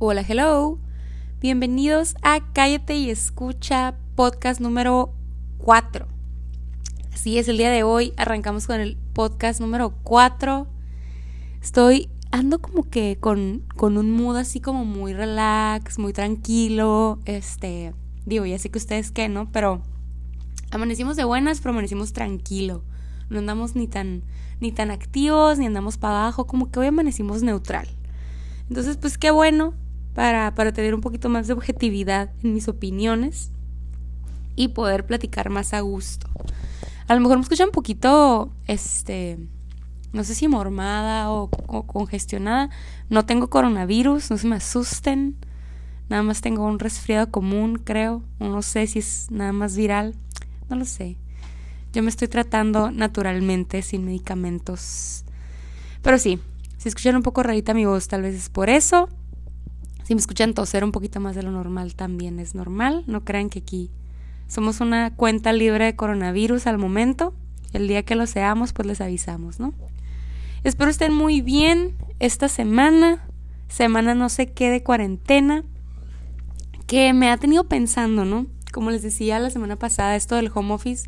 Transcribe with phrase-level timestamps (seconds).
[0.00, 0.78] Hola, hello.
[1.40, 5.12] Bienvenidos a Cállate y Escucha, podcast número
[5.58, 6.06] 4.
[7.12, 10.68] Así es, el día de hoy arrancamos con el podcast número 4.
[11.60, 17.18] Estoy, ando como que con, con un mood así como muy relax, muy tranquilo.
[17.24, 17.92] Este,
[18.24, 19.50] digo, ya sé que ustedes qué, ¿no?
[19.50, 19.82] Pero
[20.70, 22.84] amanecimos de buenas, pero amanecimos tranquilo.
[23.30, 24.22] No andamos ni tan,
[24.60, 27.88] ni tan activos, ni andamos para abajo, como que hoy amanecimos neutral.
[28.68, 29.74] Entonces, pues qué bueno,
[30.18, 33.52] para, para tener un poquito más de objetividad en mis opiniones
[34.56, 36.28] y poder platicar más a gusto.
[37.06, 39.38] A lo mejor me escucha un poquito, este,
[40.12, 41.48] no sé si mormada o,
[41.86, 42.68] congestionada.
[43.08, 45.36] No tengo coronavirus, no se me asusten.
[46.08, 48.24] Nada más tengo un resfriado común, creo.
[48.40, 50.16] No sé si es nada más viral.
[50.68, 51.16] No lo sé.
[51.92, 55.22] Yo me estoy tratando naturalmente, sin medicamentos.
[56.02, 56.40] Pero sí,
[56.76, 59.08] si escuchan un poco rarita mi voz, tal vez es por eso.
[60.08, 63.04] Si me escuchan toser un poquito más de lo normal, también es normal.
[63.06, 63.90] No crean que aquí
[64.46, 67.34] somos una cuenta libre de coronavirus al momento.
[67.74, 69.74] El día que lo seamos, pues les avisamos, ¿no?
[70.64, 73.28] Espero estén muy bien esta semana.
[73.68, 75.62] Semana no sé qué de cuarentena.
[76.86, 78.46] Que me ha tenido pensando, ¿no?
[78.72, 81.06] Como les decía la semana pasada, esto del home office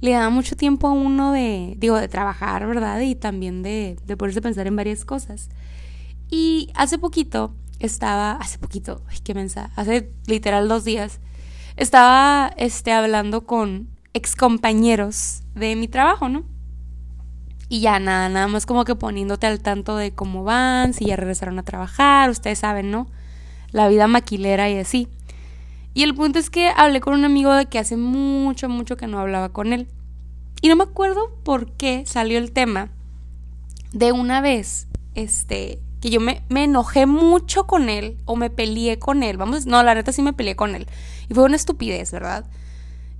[0.00, 3.00] le da mucho tiempo a uno de, digo, de trabajar, ¿verdad?
[3.00, 5.48] Y también de, de poderse pensar en varias cosas.
[6.28, 11.20] Y hace poquito estaba, hace poquito, ay, qué mensa, hace literal dos días,
[11.76, 16.44] estaba este, hablando con ex compañeros de mi trabajo, ¿no?
[17.68, 21.16] Y ya nada, nada más como que poniéndote al tanto de cómo van, si ya
[21.16, 23.08] regresaron a trabajar, ustedes saben, ¿no?
[23.70, 25.08] La vida maquilera y así.
[25.92, 29.06] Y el punto es que hablé con un amigo de que hace mucho, mucho que
[29.06, 29.88] no hablaba con él.
[30.62, 32.90] Y no me acuerdo por qué salió el tema
[33.92, 38.98] de una vez, este, que yo me, me, enojé mucho con él o me peleé
[38.98, 39.36] con él.
[39.36, 40.86] Vamos, no, la neta sí me peleé con él.
[41.28, 42.44] Y fue una estupidez, ¿verdad?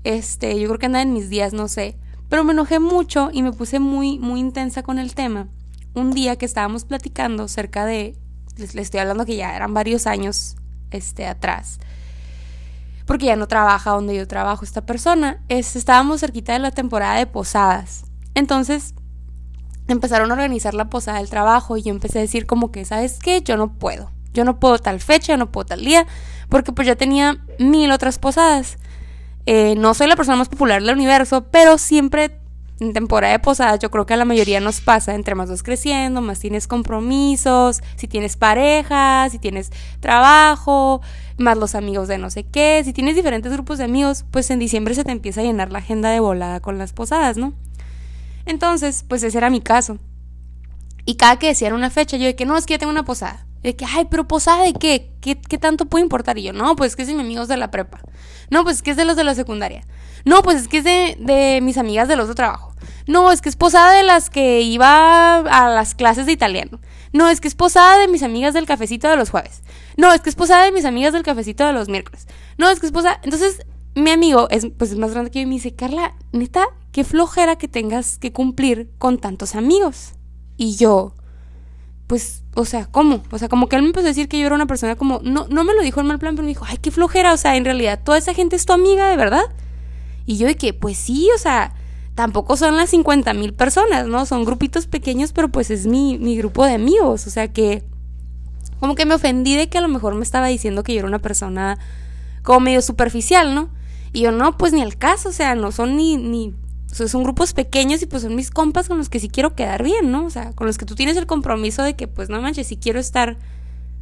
[0.05, 1.97] Este, yo creo que anda en mis días, no sé.
[2.29, 5.49] Pero me enojé mucho y me puse muy, muy intensa con el tema.
[5.95, 8.17] Un día que estábamos platicando cerca de,
[8.57, 10.57] les, estoy hablando que ya eran varios años,
[10.91, 11.81] este, atrás.
[13.07, 15.43] Porque ya no trabaja donde yo trabajo esta persona.
[15.49, 18.05] Es, estábamos cerquita de la temporada de posadas.
[18.35, 18.95] Entonces,
[19.89, 23.19] empezaron a organizar la posada del trabajo y yo empecé a decir como que, ¿sabes
[23.19, 23.43] qué?
[23.43, 24.11] Yo no puedo.
[24.33, 26.07] Yo no puedo tal fecha, yo no puedo tal día,
[26.49, 28.79] porque pues ya tenía mil otras posadas.
[29.47, 32.39] Eh, no soy la persona más popular del universo, pero siempre
[32.81, 35.63] en temporada de posadas yo creo que a la mayoría nos pasa, entre más vas
[35.63, 41.01] creciendo, más tienes compromisos, si tienes pareja, si tienes trabajo,
[41.39, 44.59] más los amigos de no sé qué, si tienes diferentes grupos de amigos, pues en
[44.59, 47.55] diciembre se te empieza a llenar la agenda de volada con las posadas, ¿no?
[48.49, 49.99] Entonces, pues ese era mi caso.
[51.05, 53.05] Y cada que decían una fecha, yo de que no, es que ya tengo una
[53.05, 53.47] posada.
[53.63, 55.13] De que, ay, pero posada de qué?
[55.21, 55.37] qué?
[55.59, 56.39] tanto puede importar?
[56.39, 58.01] Y yo, no, pues es que es de mis amigos de la prepa.
[58.51, 59.85] No, pues es que es de los de la secundaria.
[60.25, 62.73] No, pues es que es de, de mis amigas del otro trabajo.
[63.07, 66.81] No, es que es posada de las que iba a las clases de italiano.
[67.13, 69.63] No, es que es posada de mis amigas del cafecito de los jueves.
[69.97, 72.27] No, es que es posada de mis amigas del cafecito de los miércoles.
[72.57, 73.21] No, es que es posada.
[73.25, 73.67] Entonces,
[73.99, 77.05] mi amigo es, pues, es más grande que yo y me dice, Carla, neta, qué
[77.05, 80.15] flojera que tengas que cumplir con tantos amigos.
[80.57, 81.15] Y yo,
[82.07, 83.23] pues, o sea, ¿cómo?
[83.31, 85.21] O sea, como que él me empezó a decir que yo era una persona como,
[85.23, 87.37] no, no me lo dijo en mal plan, pero me dijo, ay, qué flojera, o
[87.37, 89.45] sea, en realidad toda esa gente es tu amiga, de verdad.
[90.27, 91.75] Y yo de que, pues sí, o sea,
[92.15, 94.27] tampoco son las 50 mil personas, ¿no?
[94.27, 97.85] Son grupitos pequeños, pero pues es mi, mi grupo de amigos, o sea que,
[98.81, 101.09] como que me ofendí de que a lo mejor me estaba diciendo que yo era
[101.09, 101.79] una persona
[102.43, 103.71] como medio superficial, ¿no?
[104.13, 106.55] Y yo, no, pues ni al caso, o sea, no son ni, ni,
[106.91, 109.55] o sea, son grupos pequeños y pues son mis compas con los que sí quiero
[109.55, 110.25] quedar bien, ¿no?
[110.25, 112.77] O sea, con los que tú tienes el compromiso de que, pues no manches, sí
[112.77, 113.37] quiero estar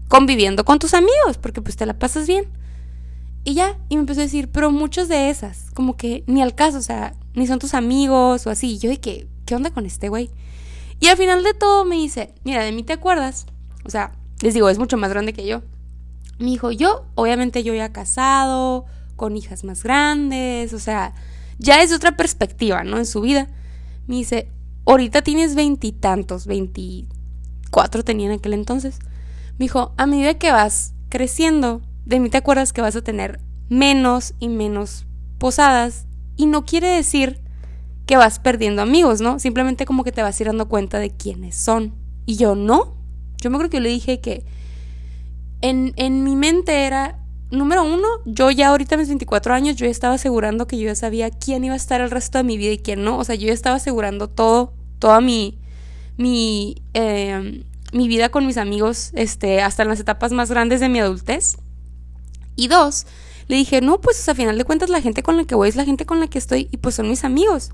[0.09, 2.47] conviviendo con tus amigos, porque pues te la pasas bien.
[3.45, 6.55] Y ya, y me empezó a decir, pero muchos de esas, como que ni al
[6.55, 8.73] caso, o sea, ni son tus amigos o así.
[8.73, 10.31] Y yo de que, ¿qué onda con este güey?
[10.99, 13.47] Y al final de todo me dice, mira, de mí te acuerdas.
[13.85, 15.63] O sea, les digo, es mucho más grande que yo.
[16.39, 18.87] Me dijo, yo, obviamente yo ya casado,
[19.17, 21.15] con hijas más grandes, o sea,
[21.59, 22.99] ya es otra perspectiva, ¿no?
[22.99, 23.49] En su vida.
[24.07, 24.49] Me dice,
[24.85, 28.99] ahorita tienes veintitantos, veinticuatro tenía en aquel entonces.
[29.59, 33.41] Me dijo, a medida que vas creciendo, de mí te acuerdas que vas a tener
[33.69, 35.07] menos y menos
[35.39, 37.41] posadas y no quiere decir
[38.07, 39.41] que vas perdiendo amigos, ¿no?
[39.41, 41.95] Simplemente como que te vas a ir dando cuenta de quiénes son.
[42.25, 42.95] Y yo no.
[43.39, 44.45] Yo me creo que yo le dije que
[45.61, 47.19] en, en mi mente era,
[47.51, 50.87] número uno, yo ya ahorita a mis 24 años, yo ya estaba asegurando que yo
[50.87, 53.19] ya sabía quién iba a estar el resto de mi vida y quién no.
[53.19, 55.59] O sea, yo ya estaba asegurando todo, toda mi,
[56.17, 60.89] mi, em, mi vida con mis amigos, este, hasta en las etapas más grandes de
[60.89, 61.57] mi adultez.
[62.57, 63.07] Y dos,
[63.49, 65.77] le dije, no, pues a final de cuentas la gente con la que voy es
[65.77, 67.71] la gente con la que estoy y pues son mis amigos.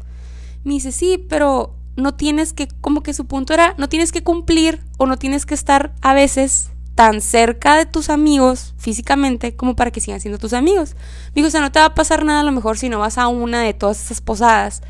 [0.65, 4.23] Me dice, sí, pero no tienes que, como que su punto era, no tienes que
[4.23, 9.75] cumplir o no tienes que estar a veces tan cerca de tus amigos físicamente como
[9.75, 10.97] para que sigan siendo tus amigos.
[11.35, 13.19] Digo, o sea, no te va a pasar nada a lo mejor si no vas
[13.19, 14.83] a una de todas esas posadas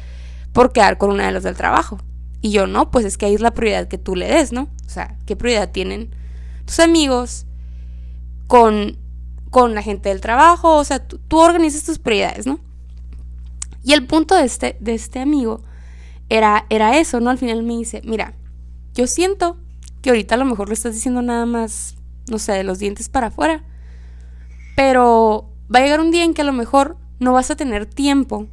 [0.53, 1.99] por quedar con una de los del trabajo.
[2.41, 4.69] Y yo no, pues es que ahí es la prioridad que tú le des, ¿no?
[4.87, 6.11] O sea, ¿qué prioridad tienen
[6.65, 7.47] tus amigos
[8.49, 8.99] con,
[9.51, 10.77] con la gente del trabajo?
[10.77, 12.59] O sea, tú, tú organizas tus prioridades, ¿no?
[13.85, 15.63] Y el punto de este, de este amigo
[16.29, 17.31] era, era eso, ¿no?
[17.31, 18.35] Al final me dice, mira,
[18.95, 19.57] yo siento
[20.03, 21.97] que ahorita a lo mejor lo estás diciendo nada más,
[22.29, 23.65] no sé, de los dientes para afuera,
[24.77, 27.87] pero va a llegar un día en que a lo mejor no vas a tener
[27.87, 28.49] tiempo,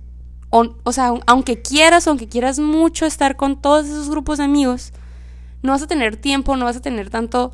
[0.51, 4.93] o, sea, aunque quieras, aunque quieras mucho estar con todos esos grupos de amigos,
[5.61, 7.53] no vas a tener tiempo, no vas a tener tanto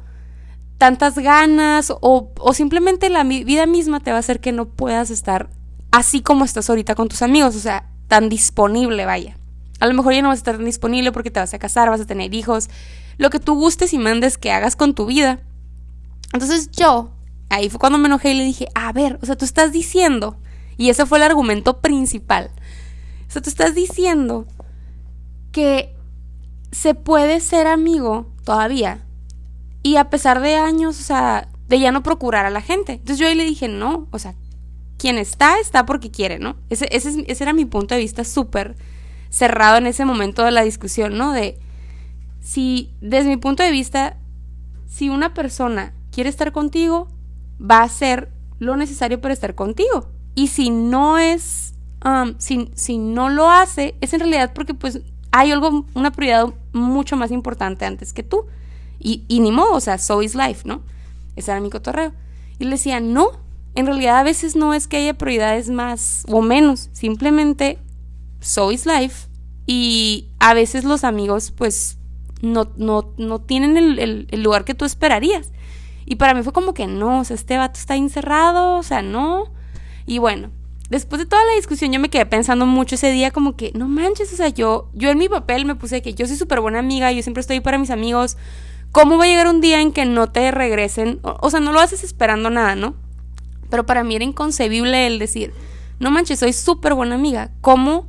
[0.77, 5.09] tantas ganas o, o, simplemente la vida misma te va a hacer que no puedas
[5.09, 5.49] estar
[5.91, 9.37] así como estás ahorita con tus amigos, o sea, tan disponible, vaya.
[9.79, 11.89] A lo mejor ya no vas a estar tan disponible porque te vas a casar,
[11.89, 12.69] vas a tener hijos,
[13.17, 15.39] lo que tú gustes y mandes que hagas con tu vida.
[16.33, 17.11] Entonces yo,
[17.49, 20.37] ahí fue cuando me enojé y le dije, a ver, o sea, tú estás diciendo,
[20.77, 22.51] y ese fue el argumento principal,
[23.27, 24.45] o sea, tú estás diciendo
[25.51, 25.95] que
[26.71, 29.05] se puede ser amigo todavía
[29.81, 32.93] y a pesar de años, o sea, de ya no procurar a la gente.
[32.93, 34.35] Entonces yo ahí le dije, no, o sea,
[34.97, 36.57] quien está, está porque quiere, ¿no?
[36.69, 38.75] Ese, ese, ese era mi punto de vista súper
[39.29, 41.31] cerrado en ese momento de la discusión, ¿no?
[41.31, 41.59] De
[42.45, 44.17] si, desde mi punto de vista,
[44.87, 47.07] si una persona quiere estar contigo,
[47.59, 50.11] va a hacer lo necesario para estar contigo.
[50.35, 51.73] Y si no es,
[52.05, 55.01] um, si, si no lo hace, es en realidad porque pues
[55.31, 58.45] hay algo, una prioridad mucho más importante antes que tú.
[58.99, 60.83] Y, y ni modo, o sea, so is life, ¿no?
[61.35, 62.13] Ese era mi cotorreo.
[62.59, 63.31] Y le decía, no,
[63.73, 67.79] en realidad a veces no es que haya prioridades más o menos, simplemente
[68.39, 69.29] so is life.
[69.65, 71.97] Y a veces los amigos, pues,
[72.45, 75.51] no, no, no tienen el, lugar que tú esperarías.
[76.05, 79.01] Y para mí fue como que no, o sea, este vato está encerrado, o sea,
[79.01, 79.51] no.
[80.05, 80.51] Y bueno,
[80.89, 83.87] después de toda la discusión yo me quedé pensando mucho ese día como que, no
[83.87, 86.79] manches, o sea, yo, yo en mi papel me puse que yo soy súper buena
[86.79, 88.37] amiga, yo siempre estoy para mis amigos.
[88.91, 91.19] ¿Cómo va a llegar un día en que no te regresen?
[91.23, 92.95] O, o sea, no lo haces esperando nada, ¿no?
[93.69, 95.53] Pero para mí era inconcebible el decir,
[95.99, 97.51] no manches, soy súper buena amiga.
[97.61, 98.07] ¿Cómo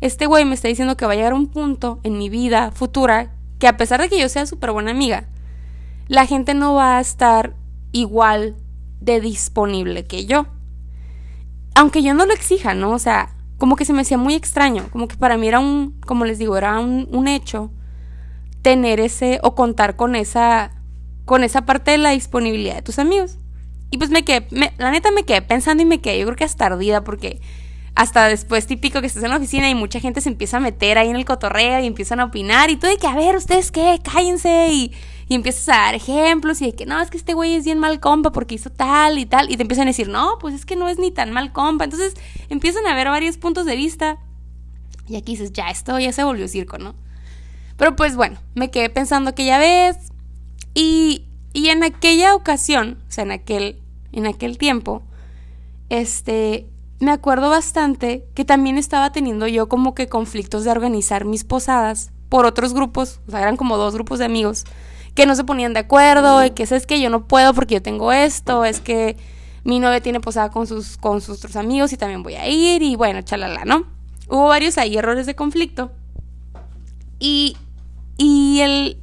[0.00, 3.32] este güey me está diciendo que va a llegar un punto en mi vida futura
[3.58, 5.28] que a pesar de que yo sea súper buena amiga,
[6.08, 7.54] la gente no va a estar
[7.92, 8.56] igual
[9.00, 10.46] de disponible que yo.
[11.74, 12.92] Aunque yo no lo exija, ¿no?
[12.92, 15.98] O sea, como que se me hacía muy extraño, como que para mí era un,
[16.06, 17.70] como les digo, era un, un hecho
[18.62, 20.72] tener ese o contar con esa,
[21.24, 23.38] con esa parte de la disponibilidad de tus amigos.
[23.90, 24.48] Y pues me quedé,
[24.78, 27.40] la neta me quedé pensando y me quedé, yo creo que hasta ardida porque
[27.94, 30.98] hasta después típico que estás en la oficina y mucha gente se empieza a meter
[30.98, 33.70] ahí en el cotorreo y empiezan a opinar y tú de que, a ver, ¿ustedes
[33.70, 34.00] qué?
[34.02, 34.92] Cállense y,
[35.28, 37.78] y empiezas a dar ejemplos y de que no, es que este güey es bien
[37.78, 40.66] mal compa porque hizo tal y tal y te empiezan a decir, no, pues es
[40.66, 41.84] que no es ni tan mal compa.
[41.84, 42.14] Entonces
[42.48, 44.18] empiezan a ver varios puntos de vista
[45.06, 46.96] y aquí dices, ya, esto ya se volvió circo, ¿no?
[47.76, 49.96] Pero pues bueno, me quedé pensando aquella vez
[50.74, 53.80] y, y en aquella ocasión, o sea, en aquel,
[54.12, 55.02] en aquel tiempo,
[55.90, 56.66] este,
[57.04, 62.10] me acuerdo bastante que también estaba teniendo yo como que conflictos de organizar mis posadas
[62.28, 64.64] por otros grupos, o sea, eran como dos grupos de amigos
[65.14, 67.82] que no se ponían de acuerdo y que es que yo no puedo porque yo
[67.82, 69.16] tengo esto, es que
[69.62, 72.82] mi novia tiene posada con sus, con sus otros amigos y también voy a ir
[72.82, 73.86] y bueno, chalala, ¿no?
[74.28, 75.92] Hubo varios ahí errores de conflicto
[77.18, 77.56] y,
[78.18, 78.98] y el,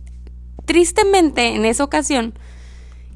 [0.65, 2.33] tristemente en esa ocasión,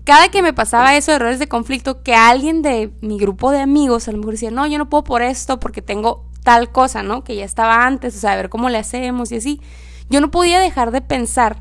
[0.06, 4.08] cada que me pasaba eso, errores de conflicto, que alguien de mi grupo de amigos
[4.08, 7.24] a lo mejor decía, no, yo no puedo por esto porque tengo tal cosa, ¿no?
[7.24, 9.62] Que ya estaba antes, o sea, a ver cómo le hacemos y así.
[10.10, 11.58] Yo no podía dejar de pensar,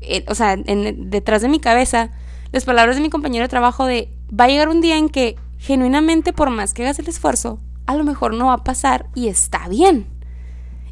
[0.00, 2.10] eh, o sea, en, detrás de mi cabeza,
[2.50, 5.36] las palabras de mi compañero de trabajo de, va a llegar un día en que
[5.58, 9.28] genuinamente por más que hagas el esfuerzo, a lo mejor no va a pasar y
[9.28, 10.08] está bien.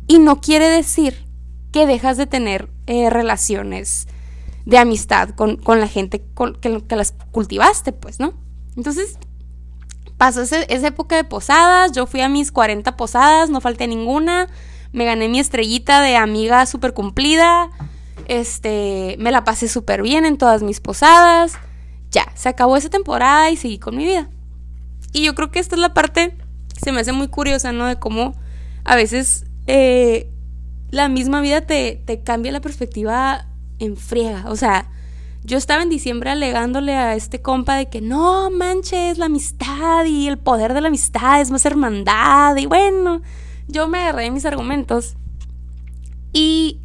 [0.07, 1.27] Y no quiere decir
[1.73, 4.07] que dejas de tener eh, relaciones
[4.65, 8.35] de amistad con, la gente con, que, que, las cultivaste, pues, ¿no?
[8.77, 9.19] Entonces,
[10.17, 14.49] pasó esa época de posadas, yo fui a mis 40 posadas, no falté ninguna,
[14.93, 17.71] me gané mi estrellita de amiga súper cumplida,
[18.27, 21.55] este, me la pasé súper bien en todas mis posadas,
[22.11, 24.29] ya, se acabó esa temporada y seguí con mi vida.
[25.13, 26.37] Y yo creo que esta es la parte
[26.83, 27.87] se me hace muy curiosa, ¿no?
[27.87, 28.35] De cómo
[28.85, 30.31] a veces eh,
[30.91, 33.48] la misma vida te, te cambia la perspectiva
[33.79, 34.45] en friega.
[34.49, 34.91] O sea,
[35.45, 40.29] yo estaba en diciembre alegándole a este compa de que no manches la amistad y
[40.29, 42.57] el poder de la amistad es más hermandad.
[42.57, 43.23] Y bueno,
[43.69, 45.17] yo me agarré mis argumentos.
[46.33, 46.81] Y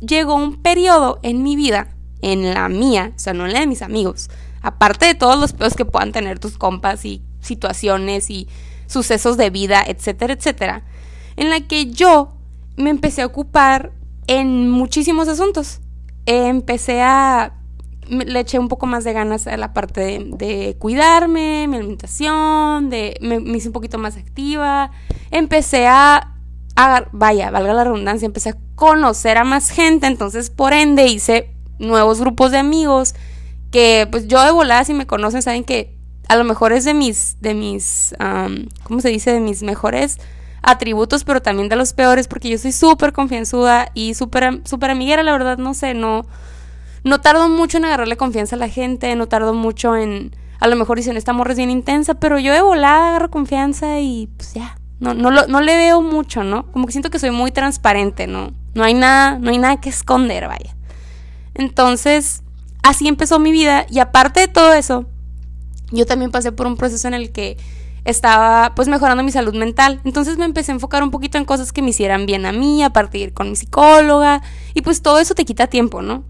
[0.00, 1.88] llegó un periodo en mi vida,
[2.22, 4.28] en la mía, o sea, no en la de mis amigos,
[4.62, 8.48] aparte de todos los peos que puedan tener tus compas y situaciones y
[8.86, 10.82] sucesos de vida, etcétera, etcétera,
[11.36, 12.32] en la que yo
[12.76, 13.92] me empecé a ocupar
[14.26, 15.80] en muchísimos asuntos.
[16.28, 17.54] Empecé a
[18.08, 23.16] le eché un poco más de ganas a la parte de, cuidarme, mi alimentación, de,
[23.20, 24.90] me, hice un poquito más activa.
[25.30, 26.34] Empecé a,
[27.12, 32.20] vaya, valga la redundancia, empecé a conocer a más gente, entonces por ende hice nuevos
[32.20, 33.14] grupos de amigos
[33.70, 35.94] que pues yo de volada si me conocen saben que
[36.28, 38.14] a lo mejor es de mis, de mis,
[38.84, 39.32] ¿cómo se dice?
[39.32, 40.18] De mis mejores
[40.62, 45.22] atributos, pero también de los peores porque yo soy súper confianzuda y súper super amiguera,
[45.22, 46.24] la verdad, no sé, no
[47.04, 50.76] no tardo mucho en agarrarle confianza a la gente, no tardo mucho en, a lo
[50.76, 54.54] mejor dicen, esta morra es bien intensa, pero yo de volada agarro confianza y pues
[54.54, 56.70] ya, no, no, no le veo mucho, ¿no?
[56.72, 58.52] Como que siento que soy muy transparente, ¿no?
[58.74, 60.76] No hay nada, no hay nada que esconder, vaya.
[61.54, 62.42] Entonces,
[62.82, 65.06] así empezó mi vida y aparte de todo eso,
[65.90, 67.56] yo también pasé por un proceso en el que
[68.08, 70.00] estaba pues mejorando mi salud mental.
[70.04, 72.82] Entonces me empecé a enfocar un poquito en cosas que me hicieran bien a mí,
[72.82, 76.24] a partir con mi psicóloga y pues todo eso te quita tiempo, ¿no?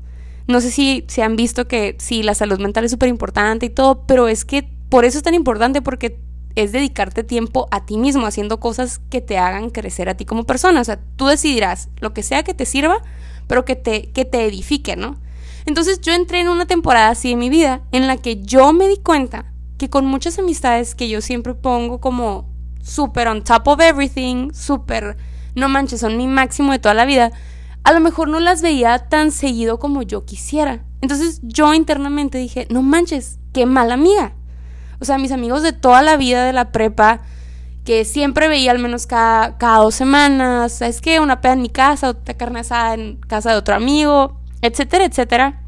[0.49, 3.71] No sé si se han visto que sí, la salud mental es súper importante y
[3.71, 6.19] todo, pero es que por eso es tan importante porque
[6.57, 10.45] es dedicarte tiempo a ti mismo, haciendo cosas que te hagan crecer a ti como
[10.45, 10.81] persona.
[10.81, 13.03] O sea, tú decidirás lo que sea que te sirva,
[13.47, 15.17] pero que te, que te edifique, ¿no?
[15.65, 18.89] Entonces yo entré en una temporada así en mi vida en la que yo me
[18.89, 22.49] di cuenta que con muchas amistades que yo siempre pongo como
[22.83, 25.17] súper on top of everything, súper,
[25.55, 27.31] no manches, son mi máximo de toda la vida,
[27.85, 30.85] a lo mejor no las veía tan seguido como yo quisiera.
[31.01, 34.33] Entonces yo internamente dije, no manches, qué mala amiga.
[35.01, 37.21] O sea, mis amigos de toda la vida de la prepa,
[37.85, 41.21] que siempre veía al menos cada, cada dos semanas, ¿sabes qué?
[41.21, 45.63] Una peda en mi casa, otra carne asada en casa de otro amigo, etcétera, etcétera.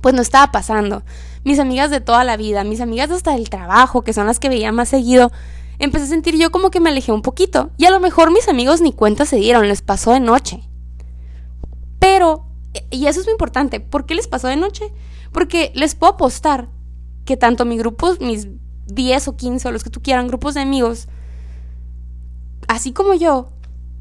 [0.00, 1.04] Pues no estaba pasando.
[1.48, 4.50] Mis amigas de toda la vida, mis amigas hasta del trabajo, que son las que
[4.50, 5.32] veía más seguido,
[5.78, 7.70] empecé a sentir yo como que me alejé un poquito.
[7.78, 10.60] Y a lo mejor mis amigos ni cuenta se dieron, les pasó de noche.
[11.98, 12.44] Pero,
[12.90, 14.92] y eso es muy importante, ¿por qué les pasó de noche?
[15.32, 16.68] Porque les puedo apostar
[17.24, 18.48] que tanto mi grupo, mis
[18.88, 21.08] 10 o 15 o los que tú quieran, grupos de amigos,
[22.68, 23.48] así como yo,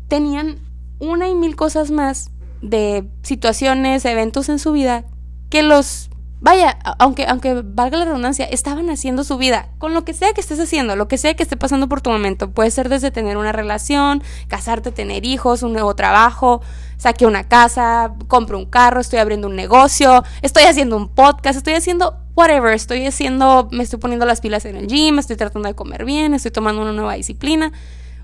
[0.10, 0.60] tenían
[1.00, 2.30] una y mil cosas más
[2.62, 5.06] de situaciones, eventos en su vida
[5.50, 6.10] que los
[6.40, 10.42] vaya, aunque, aunque valga la redundancia, estaban haciendo su vida con lo que sea que
[10.42, 12.52] estés haciendo, lo que sea que esté pasando por tu momento.
[12.52, 16.62] Puede ser desde tener una relación, casarte, tener hijos, un nuevo trabajo,
[16.98, 21.74] saque una casa, compro un carro, estoy abriendo un negocio, estoy haciendo un podcast, estoy
[21.74, 25.76] haciendo whatever, estoy haciendo, me estoy poniendo las pilas en el gym, estoy tratando de
[25.76, 27.72] comer bien, estoy tomando una nueva disciplina.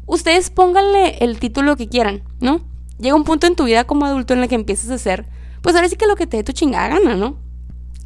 [0.05, 2.61] Ustedes pónganle el título que quieran, ¿no?
[2.99, 5.25] Llega un punto en tu vida como adulto en el que empiezas a hacer,
[5.61, 7.42] pues ahora sí que lo que te dé tu chingada gana, ¿no?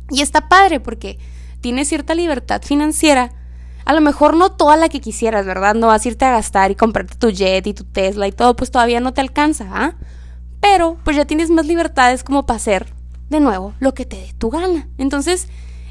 [0.09, 1.19] Y está padre porque
[1.61, 3.31] tienes cierta libertad financiera.
[3.85, 5.75] A lo mejor no toda la que quisieras, ¿verdad?
[5.75, 8.55] No vas a irte a gastar y comprarte tu jet y tu Tesla y todo,
[8.55, 9.95] pues todavía no te alcanza, ¿ah?
[10.59, 12.87] Pero pues ya tienes más libertades como para hacer
[13.29, 14.87] de nuevo lo que te dé tu gana.
[14.97, 15.47] Entonces,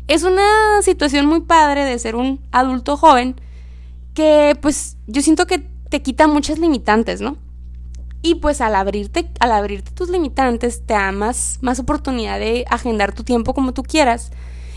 [0.09, 3.41] es una situación muy padre de ser un adulto joven
[4.15, 5.59] que pues yo siento que
[5.89, 7.37] te quita muchas limitantes, ¿no?
[8.27, 13.23] Y pues al abrirte, al abrirte tus limitantes, te da más, oportunidad de agendar tu
[13.23, 14.33] tiempo como tú quieras.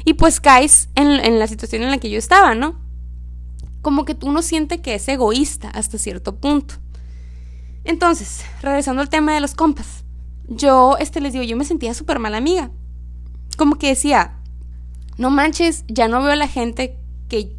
[0.06, 2.80] Y pues caes en, la situación en la que yo estaba, ¿no?
[3.82, 6.76] Como que tú no sientes que es egoísta hasta cierto punto.
[7.86, 10.04] Entonces, regresando al tema de los compas.
[10.48, 12.70] Yo, este, les digo, yo me sentía súper mala amiga.
[13.58, 14.38] Como que decía,
[15.18, 17.58] no manches, ya no veo a la gente que,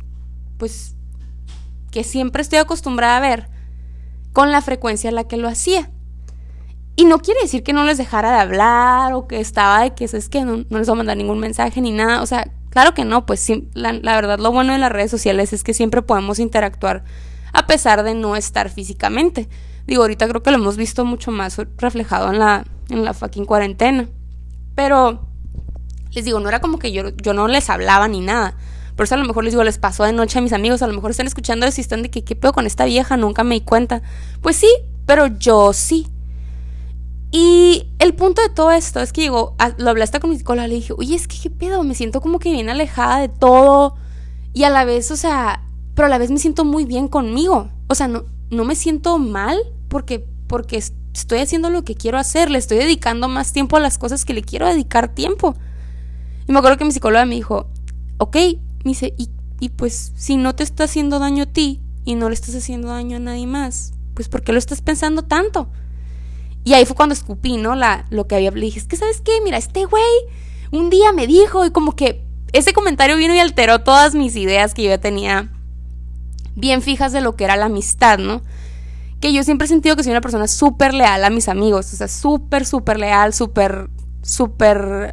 [0.57, 0.95] pues,
[1.91, 3.60] que siempre estoy acostumbrada a ver
[4.33, 5.91] con la frecuencia a la que lo hacía.
[6.97, 10.05] Y no quiere decir que no les dejara de hablar o que estaba de que
[10.05, 12.23] es que no, les va a mandar ningún mensaje ni nada.
[12.23, 15.11] O sea, claro que no, pues sí, la, la, verdad lo bueno de las redes
[15.11, 17.05] sociales es que siempre podemos interactuar
[17.53, 19.49] a pesar de no estar físicamente.
[19.87, 23.47] Digo, ahorita creo que lo hemos visto mucho más reflejado en la, en la fucking
[23.47, 24.09] cuarentena.
[24.75, 25.27] Pero,
[26.13, 28.57] les digo, no era como que yo, yo no les hablaba ni nada.
[29.01, 30.87] Por eso a lo mejor les digo, les pasó de noche a mis amigos, a
[30.87, 33.17] lo mejor están escuchando eso y están de que, ¿qué pedo con esta vieja?
[33.17, 34.03] Nunca me di cuenta.
[34.43, 34.69] Pues sí,
[35.07, 36.07] pero yo sí.
[37.33, 40.75] Y el punto de todo esto es que digo, lo hablaste con mi psicóloga, le
[40.75, 43.95] dije, oye, es que qué pedo, me siento como que bien alejada de todo.
[44.53, 45.63] Y a la vez, o sea,
[45.95, 47.71] pero a la vez me siento muy bien conmigo.
[47.87, 49.57] O sea, no, no me siento mal
[49.89, 53.97] porque, porque estoy haciendo lo que quiero hacer, le estoy dedicando más tiempo a las
[53.97, 55.55] cosas que le quiero dedicar tiempo.
[56.47, 57.67] Y me acuerdo que mi psicóloga me dijo,
[58.19, 58.37] ok,
[58.85, 59.29] me dice, y,
[59.61, 62.89] y pues si no te está haciendo daño a ti y no le estás haciendo
[62.89, 65.69] daño a nadie más, pues ¿por qué lo estás pensando tanto?
[66.65, 67.75] Y ahí fue cuando escupí, ¿no?
[67.75, 70.03] La, lo que había, le dije, es que sabes qué, mira, este güey
[70.73, 74.75] un día me dijo y como que ese comentario vino y alteró todas mis ideas
[74.75, 75.51] que yo tenía
[76.55, 78.43] bien fijas de lo que era la amistad, ¿no?
[79.21, 81.97] Que yo siempre he sentido que soy una persona súper leal a mis amigos, o
[81.97, 83.89] sea, súper, súper leal, súper,
[84.23, 85.13] súper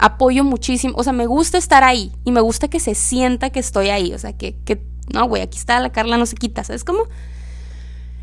[0.00, 3.60] apoyo muchísimo, o sea, me gusta estar ahí y me gusta que se sienta que
[3.60, 4.82] estoy ahí, o sea, que, que
[5.12, 7.04] no, güey, aquí está la Carla, no se quita, ¿sabes cómo?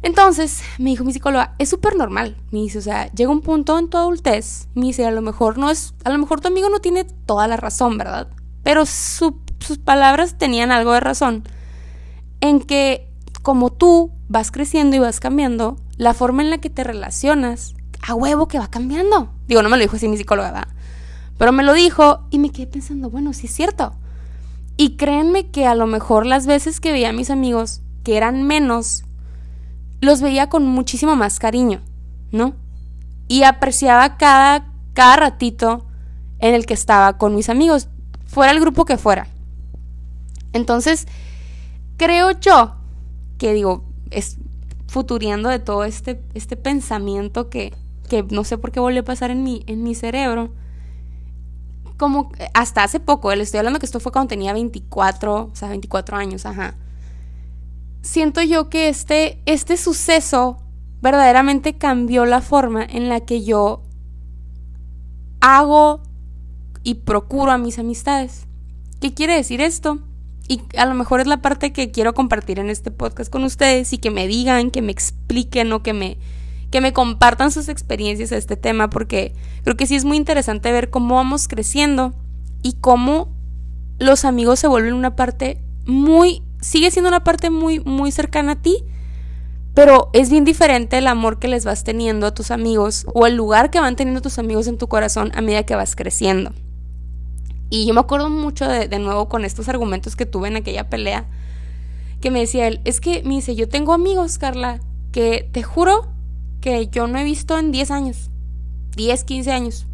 [0.04, 2.36] Entonces, me dijo mi psicóloga, es súper normal.
[2.52, 5.58] Me dice, o sea, llega un punto en tu adultez, me dice, a lo mejor
[5.58, 8.28] no es, a lo mejor tu amigo no tiene toda la razón, ¿verdad?
[8.64, 9.34] Pero sus
[9.86, 11.44] palabras tenían algo de razón.
[12.42, 13.08] En que
[13.42, 17.74] como tú vas creciendo y vas cambiando, la forma en la que te relacionas,
[18.06, 19.30] a huevo que va cambiando.
[19.48, 20.68] Digo, no me lo dijo así mi psicóloga, ¿verdad?
[21.38, 23.94] Pero me lo dijo y me quedé pensando, bueno, sí es cierto.
[24.76, 28.44] Y créanme que a lo mejor las veces que veía a mis amigos, que eran
[28.44, 29.06] menos,
[30.02, 31.82] los veía con muchísimo más cariño,
[32.32, 32.56] ¿no?
[33.28, 35.86] Y apreciaba cada, cada ratito
[36.40, 37.88] en el que estaba con mis amigos,
[38.26, 39.28] fuera el grupo que fuera.
[40.52, 41.08] Entonces,
[41.98, 42.76] creo yo
[43.38, 44.38] que digo, es
[44.88, 47.74] futuriendo de todo este, este pensamiento que,
[48.22, 50.54] que no sé por qué volvió a pasar en mi, en mi cerebro.
[51.98, 55.70] Como hasta hace poco, le estoy hablando que esto fue cuando tenía 24, o sea,
[55.70, 56.76] 24 años, ajá
[58.04, 60.58] siento yo que este, este suceso
[61.02, 63.82] verdaderamente cambió la forma en la que yo
[65.42, 66.04] hago
[66.84, 68.46] y procuro a mis amistades.
[69.02, 70.00] ¿Qué quiere decir esto?
[70.48, 73.92] Y a lo mejor es la parte que quiero compartir en este podcast con ustedes
[73.94, 76.18] y que me digan, que me expliquen o que me,
[76.74, 80.72] que me compartan sus experiencias a este tema, porque creo que sí es muy interesante
[80.72, 82.16] ver cómo vamos creciendo
[82.64, 83.30] y cómo
[84.00, 88.62] los amigos se vuelven una parte muy sigue siendo una parte muy, muy cercana a
[88.64, 88.84] ti,
[89.76, 93.36] pero es bien diferente el amor que les vas teniendo a tus amigos o el
[93.36, 96.54] lugar que van teniendo tus amigos en tu corazón a medida que vas creciendo.
[97.70, 100.90] Y yo me acuerdo mucho de, de nuevo con estos argumentos que tuve en aquella
[100.90, 101.28] pelea,
[102.20, 104.80] que me decía él, es que me dice, yo tengo amigos, Carla,
[105.12, 106.13] que te juro
[106.64, 108.32] que yo no he visto en 10 años,
[108.96, 109.86] 10, 15 años.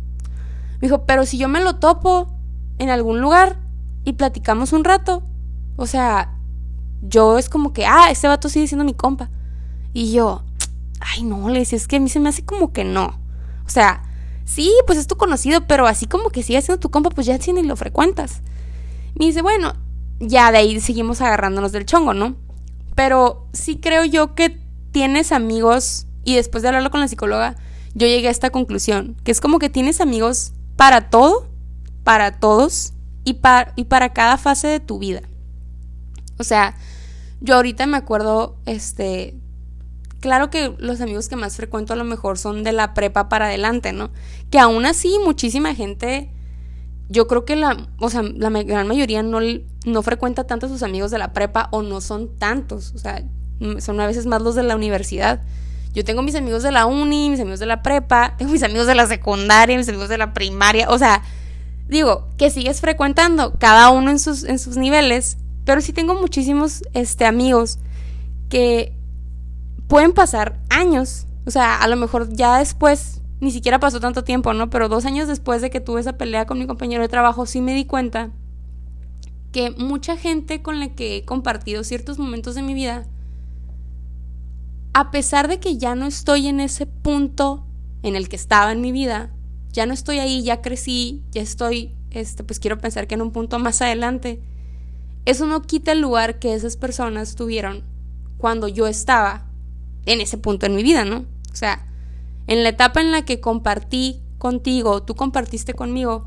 [0.74, 2.30] Me dijo, pero si yo me lo topo
[2.78, 3.58] en algún lugar
[4.06, 5.24] y platicamos un rato,
[5.78, 6.38] o sea,
[7.02, 9.32] yo es como que, ah, este vato sigue siendo mi compa.
[9.94, 10.44] Y yo,
[11.00, 13.20] ay, no, le decía, es que a mí se me hace como que no.
[13.66, 14.04] O sea,
[14.46, 17.42] sí, pues es tu conocido, pero así como que sigue siendo tu compa, pues ya
[17.42, 18.44] sí ni lo frecuentas.
[19.16, 19.74] Me dice, bueno,
[20.20, 22.36] ya de ahí seguimos agarrándonos del chongo, ¿no?
[22.94, 27.56] Pero sí creo yo que tienes amigos, y después de hablarlo con la psicóloga,
[27.96, 31.48] yo llegué a esta conclusión, que es como que tienes amigos para todo,
[32.04, 35.22] para todos y para, y para cada fase de tu vida.
[36.38, 36.76] O sea,
[37.42, 39.36] yo ahorita me acuerdo, este,
[40.20, 43.48] claro que los amigos que más frecuento a lo mejor son de la prepa para
[43.48, 44.12] adelante, ¿no?
[44.50, 46.32] Que aún así muchísima gente,
[47.10, 49.40] yo creo que la, o sea, la gran mayoría no,
[49.86, 53.24] no frecuenta tanto a sus amigos de la prepa o no son tantos, o sea,
[53.80, 55.42] son a veces más los de la universidad.
[55.94, 58.88] Yo tengo mis amigos de la uni, mis amigos de la prepa, tengo mis amigos
[58.88, 61.24] de la secundaria, mis amigos de la primaria, o sea,
[61.88, 66.84] digo, que sigues frecuentando cada uno en sus, en sus niveles, pero sí tengo muchísimos
[66.94, 67.80] este, amigos
[68.50, 68.94] que
[69.88, 71.26] pueden pasar años.
[71.46, 74.70] O sea, a lo mejor ya después, ni siquiera pasó tanto tiempo, ¿no?
[74.70, 77.60] Pero dos años después de que tuve esa pelea con mi compañero de trabajo, sí
[77.60, 78.32] me di cuenta
[79.52, 83.06] que mucha gente con la que he compartido ciertos momentos de mi vida,
[84.94, 87.66] a pesar de que ya no estoy en ese punto
[88.04, 89.32] en el que estaba en mi vida,
[89.72, 93.32] ya no estoy ahí, ya crecí, ya estoy, este, pues quiero pensar que en un
[93.32, 94.42] punto más adelante,
[95.26, 97.84] eso no quita el lugar que esas personas tuvieron
[98.38, 99.46] cuando yo estaba
[100.06, 101.26] en ese punto en mi vida, ¿no?
[101.52, 101.86] O sea,
[102.48, 106.26] en la etapa en la que compartí contigo, tú compartiste conmigo,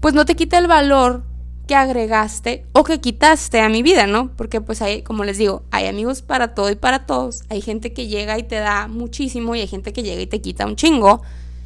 [0.00, 1.24] pues no te quita el valor
[1.66, 4.30] que agregaste o que quitaste a mi vida, ¿no?
[4.36, 7.42] Porque pues hay, como les digo, hay amigos para todo y para todos.
[7.48, 10.40] Hay gente que llega y te da muchísimo y hay gente que llega y te
[10.40, 11.22] quita un chingo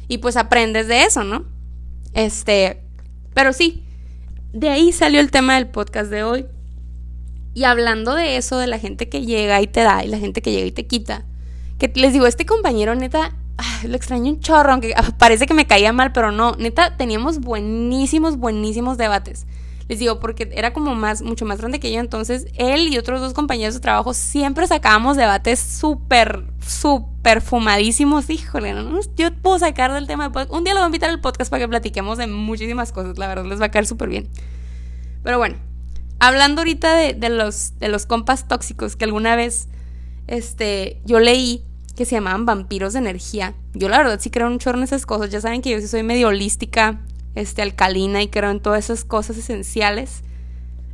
[0.07, 1.45] y pues aprendes de eso, ¿no?
[2.13, 2.81] Este,
[3.33, 3.83] pero sí,
[4.53, 6.45] de ahí salió el tema del podcast de hoy.
[7.53, 10.41] Y hablando de eso, de la gente que llega y te da y la gente
[10.41, 11.25] que llega y te quita,
[11.77, 13.35] que les digo, este compañero neta,
[13.87, 18.37] lo extraño un chorro, aunque parece que me caía mal, pero no, neta, teníamos buenísimos,
[18.37, 19.45] buenísimos debates.
[19.89, 21.99] Les digo, porque era como más, mucho más grande que yo.
[21.99, 28.29] Entonces, él y otros dos compañeros de trabajo siempre sacábamos debates súper, súper fumadísimos.
[28.29, 28.75] Híjole,
[29.17, 31.67] yo puedo sacar del tema Un día lo voy a invitar al podcast para que
[31.67, 33.17] platiquemos de muchísimas cosas.
[33.17, 34.29] La verdad, les va a caer súper bien.
[35.23, 35.55] Pero bueno,
[36.19, 39.69] hablando ahorita de, de, los, de los compas tóxicos que alguna vez
[40.27, 41.63] este, yo leí
[41.97, 43.55] que se llamaban vampiros de energía.
[43.73, 45.31] Yo la verdad sí creo un chorro en esas cosas.
[45.31, 47.01] Ya saben que yo sí soy medio holística
[47.35, 50.23] este, alcalina y creo en todas esas cosas esenciales.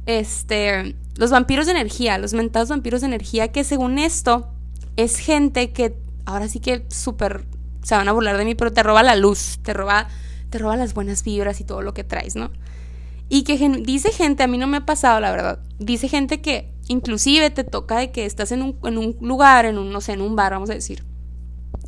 [0.06, 4.50] Este, los vampiros de energía, los mentados vampiros de energía, que según esto
[4.96, 7.46] es gente que ahora sí que súper
[7.84, 10.08] se van a burlar de mí, pero te roba la luz, te roba,
[10.50, 12.50] te roba las buenas vibras y todo lo que traes, ¿no?
[13.30, 16.72] Y que dice gente, a mí no me ha pasado, la verdad, dice gente que
[16.88, 20.14] inclusive te toca de que estás en un, en un lugar, en un, no sé,
[20.14, 21.04] en un bar, vamos a decir,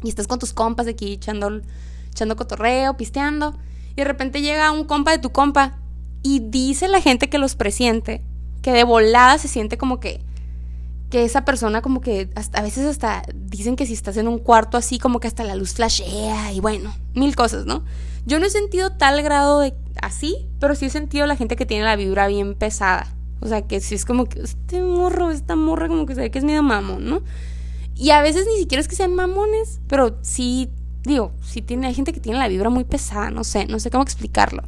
[0.04, 1.62] y estás con tus compas aquí echando,
[2.12, 3.58] echando cotorreo, pisteando,
[3.98, 5.80] y de repente llega un compa de tu compa
[6.22, 8.22] y dice la gente que los presiente
[8.62, 10.22] que de volada se siente como que
[11.10, 14.38] que esa persona como que hasta, a veces hasta dicen que si estás en un
[14.38, 17.84] cuarto así como que hasta la luz flashea y bueno, mil cosas, ¿no?
[18.26, 21.66] Yo no he sentido tal grado de así, pero sí he sentido la gente que
[21.66, 23.08] tiene la vibra bien pesada.
[23.40, 26.30] O sea, que si es como que este morro, esta morra como que se ve
[26.30, 27.22] que es medio mamón, ¿no?
[27.96, 30.70] Y a veces ni siquiera es que sean mamones, pero sí
[31.08, 33.90] digo, si tiene, hay gente que tiene la vibra muy pesada, no sé, no sé
[33.90, 34.64] cómo explicarlo.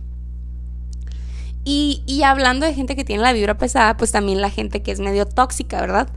[1.64, 4.92] Y, y hablando de gente que tiene la vibra pesada, pues también la gente que
[4.92, 6.10] es medio tóxica, ¿verdad?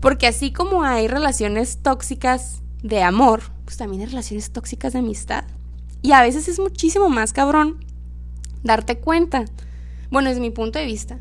[0.00, 5.44] Porque así como hay relaciones tóxicas de amor, pues también hay relaciones tóxicas de amistad.
[6.02, 7.84] Y a veces es muchísimo más cabrón
[8.62, 9.44] darte cuenta.
[10.10, 11.18] Bueno, desde mi punto de vista.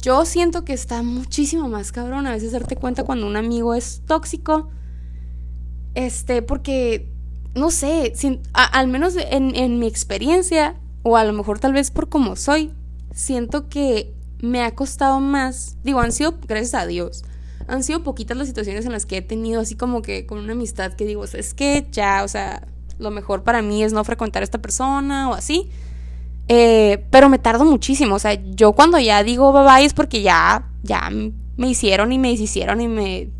[0.00, 4.02] Yo siento que está muchísimo más cabrón a veces darte cuenta cuando un amigo es
[4.06, 4.70] tóxico.
[5.94, 7.12] Este, porque
[7.54, 8.12] no sé,
[8.52, 12.72] al menos en, mi experiencia, o a lo mejor tal vez por como soy,
[13.12, 17.24] siento que me ha costado más, digo, han sido, gracias a Dios,
[17.66, 20.52] han sido poquitas las situaciones en las que he tenido así como que con una
[20.52, 22.66] amistad que digo, es que ya, o sea,
[22.98, 25.70] lo mejor para mí es no frecuentar a esta persona o así.
[26.48, 30.20] Eh, pero me tardo muchísimo, o sea, yo cuando ya digo bye bye es porque
[30.20, 31.08] ya, ya
[31.56, 33.30] me hicieron y me deshicieron y me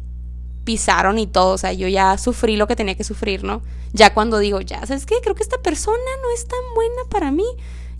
[0.64, 3.62] pisaron y todo, o sea, yo ya sufrí lo que tenía que sufrir, ¿no?
[3.92, 5.16] Ya cuando digo, ya, ¿sabes qué?
[5.23, 7.46] Creo que esta persona no es tan buena para mí.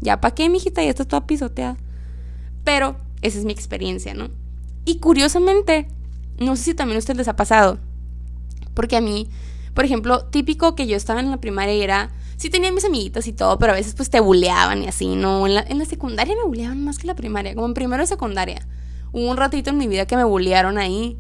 [0.01, 0.83] Ya, ¿para qué, mijita?
[0.83, 1.77] Ya está toda pisoteada.
[2.65, 4.29] Pero esa es mi experiencia, ¿no?
[4.85, 5.89] Y curiosamente,
[6.39, 7.79] no sé si también a ustedes les ha pasado,
[8.75, 9.29] porque a mí,
[9.75, 13.27] por ejemplo, típico que yo estaba en la primaria y era, sí tenía mis amiguitas
[13.27, 15.47] y todo, pero a veces pues te buleaban y así, ¿no?
[15.47, 18.67] En la, secundaria me buleaban más que la primaria, como en primero de secundaria.
[19.13, 21.19] Hubo un ratito en mi vida que me bulearon ahí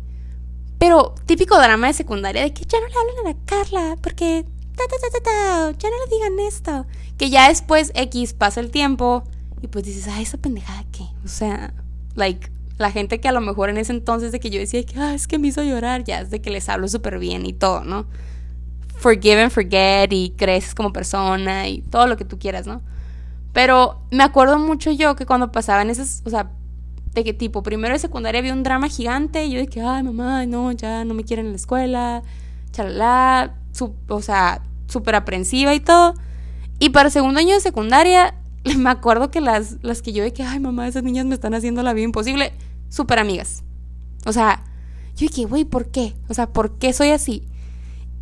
[0.80, 4.46] pero típico drama de secundaria de que ya no le hablan a la Carla porque
[4.74, 6.86] ta, ta, ta, ya no le digan esto.
[7.18, 9.22] Que ya después X pasa el tiempo
[9.60, 11.04] y pues dices, ay, esa pendejada qué.
[11.22, 11.74] O sea,
[12.14, 14.98] like, la gente que a lo mejor en ese entonces de que yo decía que,
[14.98, 17.52] ah, es que me hizo llorar, ya es de que les hablo súper bien y
[17.52, 18.06] todo, ¿no?
[18.96, 22.80] Forgive and forget y creces como persona y todo lo que tú quieras, ¿no?
[23.52, 26.52] Pero me acuerdo mucho yo que cuando pasaban esas, o sea,
[27.14, 30.02] de que tipo, primero de secundaria había un drama gigante y yo de que, ay,
[30.02, 32.22] mamá, no, ya no me quieren en la escuela,
[32.72, 33.54] chalala,
[34.08, 36.14] o sea, súper aprensiva y todo.
[36.78, 38.34] Y para segundo año de secundaria,
[38.76, 41.54] me acuerdo que las, las que yo de que, ay, mamá, esas niñas me están
[41.54, 42.52] haciendo la vida imposible,
[42.88, 43.64] súper amigas.
[44.26, 44.64] O sea,
[45.16, 46.14] yo dije, güey, ¿por qué?
[46.28, 47.46] O sea, ¿por qué soy así?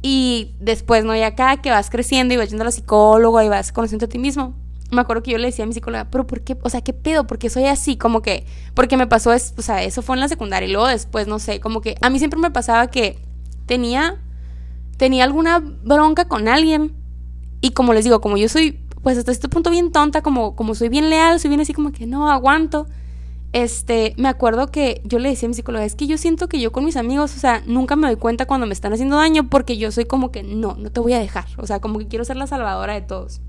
[0.01, 1.14] Y después, ¿no?
[1.14, 4.09] Y acá que vas creciendo y vas yendo a la psicóloga y vas conociendo a
[4.09, 4.55] ti mismo,
[4.90, 6.57] me acuerdo que yo le decía a mi psicóloga, pero ¿por qué?
[6.62, 7.27] O sea, ¿qué pedo?
[7.27, 10.29] Porque soy así, como que, porque me pasó, es, o sea, eso fue en la
[10.29, 13.18] secundaria y luego después, no sé, como que a mí siempre me pasaba que
[13.66, 14.16] tenía,
[14.96, 16.94] tenía alguna bronca con alguien
[17.61, 20.74] y como les digo, como yo soy, pues hasta este punto bien tonta, como, como
[20.74, 22.87] soy bien leal, soy bien así como que no aguanto,
[23.53, 26.61] este, me acuerdo que yo le decía a mi psicóloga, es que yo siento que
[26.61, 29.48] yo con mis amigos, o sea, nunca me doy cuenta cuando me están haciendo daño
[29.48, 32.09] porque yo soy como que no, no te voy a dejar, o sea, como que
[32.09, 33.40] quiero ser la salvadora de todos.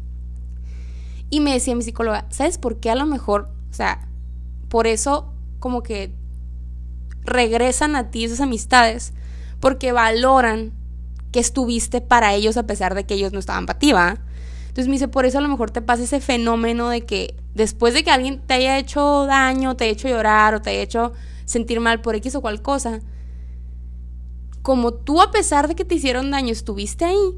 [1.30, 4.08] Y me decía mi psicóloga, ¿sabes por qué a lo mejor, o sea,
[4.68, 6.14] por eso como que
[7.24, 9.14] regresan a ti esas amistades?
[9.60, 10.74] Porque valoran
[11.32, 14.94] que estuviste para ellos a pesar de que ellos no estaban para ti, Entonces me
[14.94, 18.12] dice, por eso a lo mejor te pasa ese fenómeno de que después de que
[18.12, 21.14] alguien te haya hecho daño, te haya hecho llorar o te haya hecho
[21.46, 23.00] sentir mal por X o cual cosa,
[24.62, 27.36] como tú a pesar de que te hicieron daño estuviste ahí,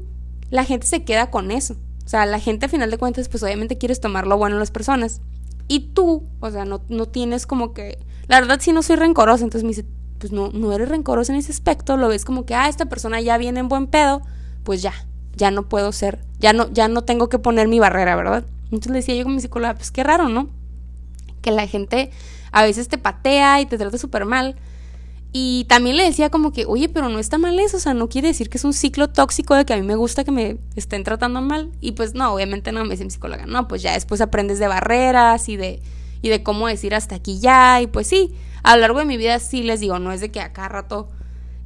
[0.50, 1.76] la gente se queda con eso.
[2.12, 4.70] Sea, la gente a final de cuentas, pues obviamente quieres tomar lo bueno en las
[4.70, 5.22] personas.
[5.66, 7.98] Y tú, o sea, no, no tienes como que...
[8.26, 9.86] La verdad sí no soy rencorosa, entonces me dice,
[10.18, 13.22] pues no, no eres rencorosa en ese aspecto, lo ves como que, ah, esta persona
[13.22, 14.20] ya viene en buen pedo,
[14.62, 14.92] pues ya,
[15.36, 18.44] ya no puedo ser, ya no, ya no tengo que poner mi barrera, ¿verdad?
[18.64, 20.50] Entonces le decía yo con mi psicóloga, pues qué raro, ¿no?
[21.42, 22.10] que la gente
[22.52, 24.56] a veces te patea y te trata súper mal.
[25.34, 28.08] Y también le decía como que, oye, pero no está mal eso, o sea, no
[28.10, 30.58] quiere decir que es un ciclo tóxico de que a mí me gusta que me
[30.76, 31.70] estén tratando mal.
[31.80, 34.68] Y pues no, obviamente no me dice mi psicóloga, no, pues ya después aprendes de
[34.68, 35.80] barreras y de,
[36.20, 37.80] y de cómo decir hasta aquí ya.
[37.80, 40.30] Y pues sí, a lo largo de mi vida sí les digo, no es de
[40.30, 41.08] que a cada rato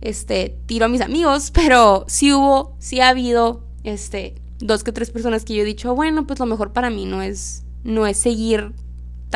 [0.01, 5.11] este, tiro a mis amigos, pero sí hubo, sí ha habido, este, dos que tres
[5.11, 8.17] personas que yo he dicho, bueno, pues lo mejor para mí no es, no es
[8.17, 8.73] seguir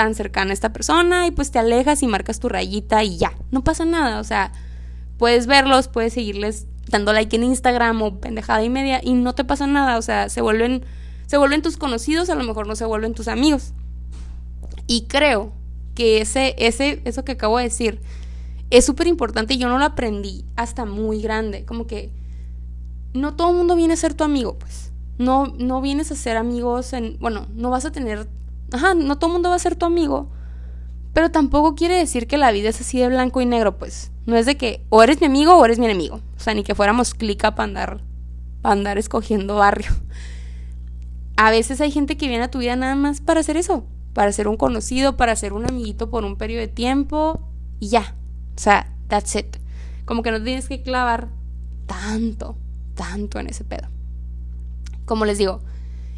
[0.01, 3.35] tan cercana a esta persona y pues te alejas y marcas tu rayita y ya,
[3.51, 4.51] no pasa nada, o sea,
[5.19, 9.45] puedes verlos, puedes seguirles dando like en Instagram o pendejada y media y no te
[9.45, 10.87] pasa nada, o sea, se vuelven
[11.27, 13.75] se vuelven tus conocidos, a lo mejor no se vuelven tus amigos.
[14.87, 15.53] Y creo
[15.95, 18.01] que ese ese eso que acabo de decir
[18.71, 22.11] es súper importante y yo no lo aprendí hasta muy grande, como que
[23.13, 24.93] no todo el mundo viene a ser tu amigo, pues.
[25.19, 28.27] No no vienes a ser amigos en, bueno, no vas a tener
[28.73, 30.31] ajá, no todo el mundo va a ser tu amigo.
[31.13, 34.13] Pero tampoco quiere decir que la vida es así de blanco y negro, pues.
[34.27, 36.21] No es de que o eres mi amigo o eres mi enemigo.
[36.37, 38.05] O sea, ni que fuéramos clica para andar,
[38.63, 39.91] para andar escogiendo barrio.
[41.37, 43.85] A veces hay gente que viene a tu vida nada más para hacer eso.
[44.13, 47.41] Para ser un conocido, para ser un amiguito por un periodo de tiempo.
[47.81, 48.15] Y ya.
[48.57, 49.57] O sea, that's it.
[50.05, 51.29] Como que no tienes que clavar
[51.87, 52.57] tanto,
[52.95, 53.89] tanto en ese pedo.
[55.07, 55.61] Como les digo,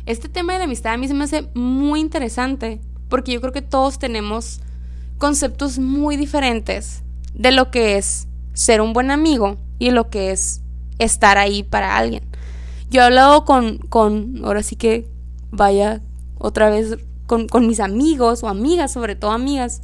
[0.06, 3.52] este tema de la amistad a mí se me hace muy interesante porque yo creo
[3.52, 4.60] que todos tenemos
[5.18, 7.02] conceptos muy diferentes
[7.34, 10.62] de lo que es ser un buen amigo y lo que es
[10.98, 12.24] estar ahí para alguien.
[12.90, 15.08] Yo he hablado con, con ahora sí que
[15.50, 16.00] vaya
[16.38, 19.82] otra vez con, con mis amigos o amigas, sobre todo amigas,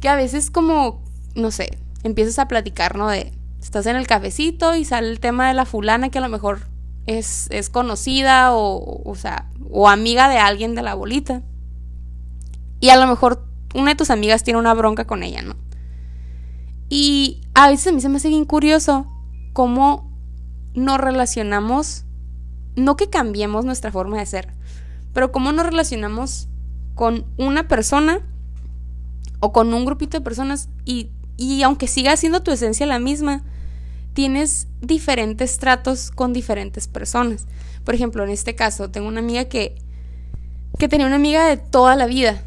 [0.00, 1.02] que a veces como,
[1.34, 3.08] no sé, empiezas a platicar, ¿no?
[3.08, 3.32] De,
[3.62, 6.60] estás en el cafecito y sale el tema de la fulana que a lo mejor
[7.06, 11.42] es, es conocida o, o sea, o amiga de alguien de la bolita.
[12.80, 15.56] Y a lo mejor una de tus amigas tiene una bronca con ella, ¿no?
[16.88, 19.06] Y a veces a mí se me hace bien curioso
[19.52, 20.10] cómo
[20.74, 22.04] nos relacionamos,
[22.76, 24.52] no que cambiemos nuestra forma de ser,
[25.12, 26.48] pero cómo nos relacionamos
[26.94, 28.20] con una persona
[29.40, 33.44] o con un grupito de personas y, y aunque siga siendo tu esencia la misma,
[34.14, 37.46] tienes diferentes tratos con diferentes personas.
[37.84, 39.76] Por ejemplo, en este caso, tengo una amiga que,
[40.78, 42.42] que tenía una amiga de toda la vida,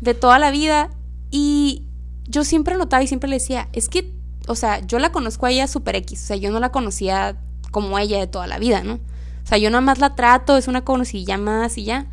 [0.00, 0.90] de toda la vida,
[1.30, 1.86] y
[2.26, 4.12] yo siempre notaba y siempre le decía, es que,
[4.48, 7.36] o sea, yo la conozco a ella super X, o sea, yo no la conocía
[7.70, 8.94] como ella de toda la vida, ¿no?
[8.94, 12.06] O sea, yo nada más la trato, es una conocida más y ya.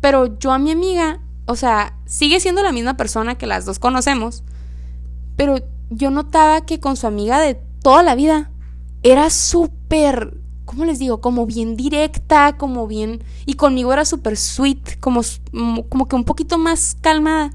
[0.00, 3.78] Pero yo a mi amiga, o sea, sigue siendo la misma persona que las dos
[3.78, 4.42] conocemos,
[5.36, 5.56] pero
[5.90, 8.50] yo notaba que con su amiga de toda la vida
[9.02, 11.20] era súper, ¿cómo les digo?
[11.20, 13.24] Como bien directa, como bien...
[13.44, 15.20] Y conmigo era súper sweet, como,
[15.88, 17.50] como que un poquito más calmada.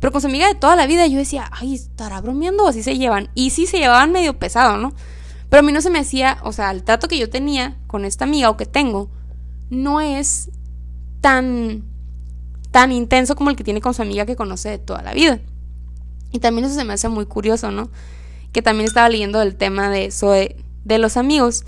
[0.00, 2.82] Pero con su amiga de toda la vida yo decía, ay, ¿estará bromeando o así
[2.82, 3.30] se llevan?
[3.34, 4.92] Y sí se llevaban medio pesado, ¿no?
[5.48, 8.04] Pero a mí no se me hacía, o sea, el trato que yo tenía con
[8.04, 9.08] esta amiga o que tengo,
[9.70, 10.50] no es
[11.20, 11.84] tan,
[12.70, 15.40] tan intenso como el que tiene con su amiga que conoce de toda la vida.
[16.30, 17.90] Y también eso se me hace muy curioso, ¿no?
[18.52, 20.56] Que también estaba leyendo el tema de eso de,
[20.98, 21.64] los amigos,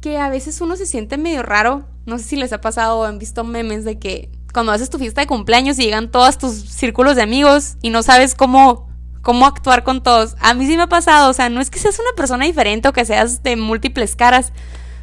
[0.00, 3.04] que a veces uno se siente medio raro, no sé si les ha pasado o
[3.04, 6.54] han visto memes de que cuando haces tu fiesta de cumpleaños y llegan todos tus
[6.54, 8.88] círculos de amigos y no sabes cómo
[9.22, 10.36] cómo actuar con todos.
[10.40, 12.88] A mí sí me ha pasado, o sea, no es que seas una persona diferente
[12.88, 14.52] o que seas de múltiples caras,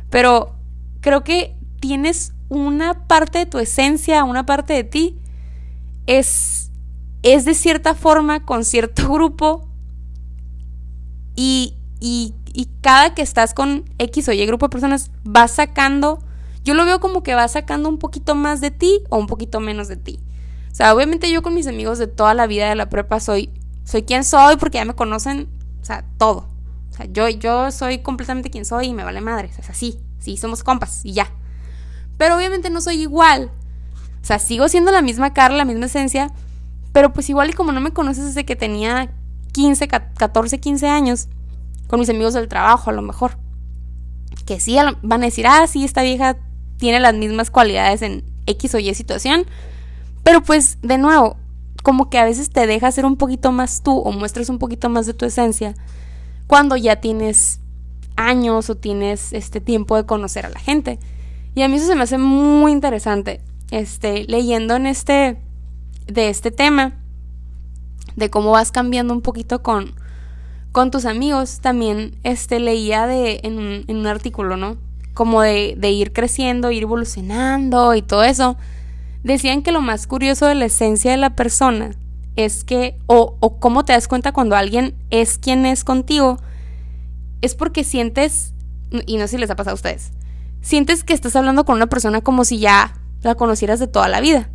[0.09, 0.55] pero
[1.01, 5.19] creo que tienes una parte de tu esencia, una parte de ti
[6.07, 6.64] es
[7.25, 9.67] es de cierta forma con cierto grupo
[11.35, 12.33] y, y,
[12.81, 16.19] cada que estás con X o Y grupo de personas vas sacando,
[16.63, 19.59] yo lo veo como que vas sacando un poquito más de ti o un poquito
[19.59, 20.19] menos de ti.
[20.71, 23.49] O sea, obviamente yo con mis amigos de toda la vida de la prepa soy,
[23.85, 25.49] soy quien soy porque ya me conocen,
[25.81, 26.47] o sea, todo.
[26.91, 29.49] O sea, yo, yo soy completamente quien soy y me vale madre.
[29.59, 31.31] O sea, sí, sí, somos compas y ya.
[32.17, 33.51] Pero obviamente no soy igual.
[34.21, 36.31] O sea, sigo siendo la misma cara, la misma esencia,
[36.95, 39.11] pero pues igual y como no me conoces desde que tenía
[39.51, 41.27] 15, 14, 15 años,
[41.87, 43.37] con mis amigos del trabajo a lo mejor,
[44.45, 46.37] que sí van a decir, ah, sí, esta vieja
[46.77, 49.45] tiene las mismas cualidades en X o Y situación,
[50.23, 51.35] pero pues de nuevo,
[51.83, 54.87] como que a veces te deja ser un poquito más tú o muestras un poquito
[54.87, 55.75] más de tu esencia
[56.47, 57.59] cuando ya tienes
[58.15, 60.97] años o tienes este tiempo de conocer a la gente.
[61.55, 63.41] Y a mí eso se me hace muy interesante.
[63.69, 65.44] Este, leyendo en este
[66.07, 66.93] de este tema,
[68.15, 69.93] de cómo vas cambiando un poquito con,
[70.71, 74.77] con tus amigos, también este, leía de, en, un, en un artículo, ¿no?
[75.13, 78.57] Como de, de ir creciendo, ir evolucionando y todo eso,
[79.23, 81.91] decían que lo más curioso de la esencia de la persona
[82.35, 86.37] es que, o, o cómo te das cuenta cuando alguien es quien es contigo,
[87.41, 88.53] es porque sientes,
[89.05, 90.11] y no sé si les ha pasado a ustedes,
[90.61, 94.19] sientes que estás hablando con una persona como si ya la conocieras de toda la
[94.19, 94.49] vida.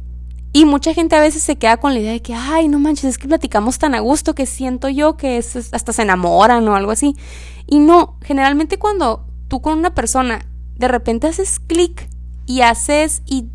[0.52, 3.04] Y mucha gente a veces se queda con la idea de que, ay, no manches,
[3.04, 6.74] es que platicamos tan a gusto que siento yo que es, hasta se enamoran o
[6.74, 7.14] algo así.
[7.66, 10.44] Y no, generalmente cuando tú con una persona
[10.76, 12.08] de repente haces clic
[12.46, 13.46] y haces y,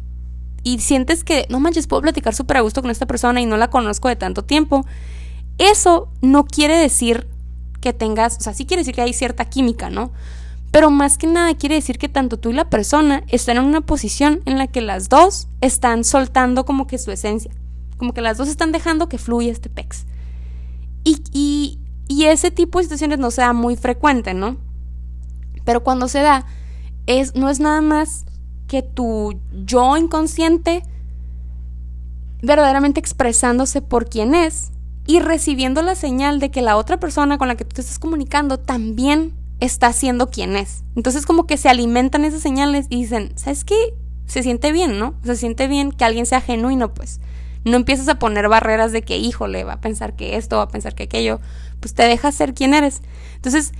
[0.63, 3.57] y sientes que, no manches, puedo platicar súper a gusto con esta persona y no
[3.57, 4.85] la conozco de tanto tiempo,
[5.57, 7.27] eso no quiere decir
[7.81, 10.11] que tengas, o sea, sí quiere decir que hay cierta química, ¿no?
[10.75, 13.79] Pero más que nada quiere decir que tanto tú y la persona están en una
[13.79, 17.49] posición en la que las dos están soltando como que su esencia.
[17.95, 20.05] Como que las dos están dejando que fluya este pex.
[21.05, 24.57] Y, y, y ese tipo de situaciones no sea muy frecuente, ¿no?
[25.63, 26.45] Pero cuando se da,
[27.05, 28.25] es, no es nada más
[28.67, 30.83] que tu yo inconsciente
[32.41, 34.73] verdaderamente expresándose por quien es
[35.07, 37.97] y recibiendo la señal de que la otra persona con la que tú te estás
[37.97, 40.83] comunicando también está siendo quien es.
[40.95, 43.75] Entonces como que se alimentan esas señales y dicen, ¿sabes qué?
[44.25, 45.15] Se siente bien, ¿no?
[45.23, 47.19] Se siente bien que alguien sea genuino, pues.
[47.63, 50.67] No empiezas a poner barreras de que, híjole, va a pensar que esto, va a
[50.67, 51.39] pensar que aquello.
[51.79, 53.01] Pues te dejas ser quien eres.
[53.35, 53.71] Entonces,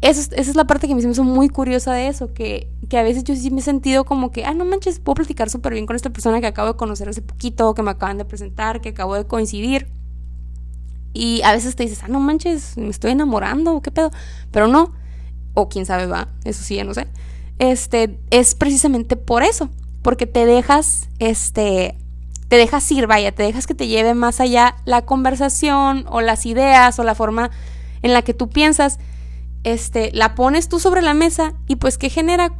[0.00, 3.02] eso, esa es la parte que me hizo muy curiosa de eso, que, que a
[3.02, 5.86] veces yo sí me he sentido como que, ah, no manches, puedo platicar súper bien
[5.86, 8.90] con esta persona que acabo de conocer hace poquito, que me acaban de presentar, que
[8.90, 9.88] acabo de coincidir.
[11.14, 14.10] Y a veces te dices, ah, no manches, me estoy enamorando, ¿qué pedo?
[14.50, 14.92] Pero no,
[15.54, 17.06] o quién sabe va, eso sí, ya no sé,
[17.58, 19.70] este, es precisamente por eso,
[20.02, 21.96] porque te dejas, este,
[22.48, 26.46] te dejas ir, vaya, te dejas que te lleve más allá la conversación o las
[26.46, 27.50] ideas o la forma
[28.02, 28.98] en la que tú piensas,
[29.62, 32.52] este, la pones tú sobre la mesa y pues que genera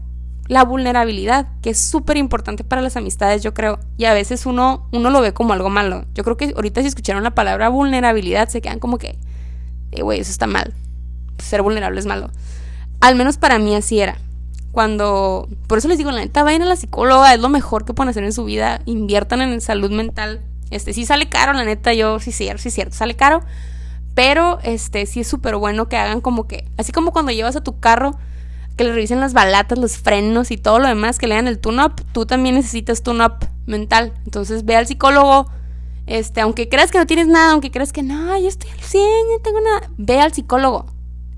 [0.48, 3.78] la vulnerabilidad, que es súper importante para las amistades, yo creo.
[3.96, 6.04] Y a veces uno, uno lo ve como algo malo.
[6.14, 9.18] Yo creo que ahorita si escucharon la palabra vulnerabilidad se quedan como que,
[9.92, 10.74] eh, güey, eso está mal.
[11.38, 12.30] Ser vulnerable es malo.
[13.04, 14.16] Al menos para mí así era.
[14.72, 17.92] Cuando, por eso les digo, la neta, vayan a la psicóloga, es lo mejor que
[17.92, 20.40] pueden hacer en su vida, inviertan en salud mental.
[20.70, 23.42] Este, sí sale caro, la neta, yo sí, sí, sí, cierto, sale caro,
[24.14, 27.62] pero este, sí es súper bueno que hagan como que, así como cuando llevas a
[27.62, 28.16] tu carro,
[28.74, 31.58] que le revisen las balatas, los frenos y todo lo demás, que le dan el
[31.58, 33.34] tune-up, tú también necesitas tune-up
[33.66, 34.14] mental.
[34.24, 35.50] Entonces ve al psicólogo,
[36.06, 39.02] este, aunque creas que no tienes nada, aunque creas que no, yo estoy al 100,
[39.30, 40.86] no tengo nada, ve al psicólogo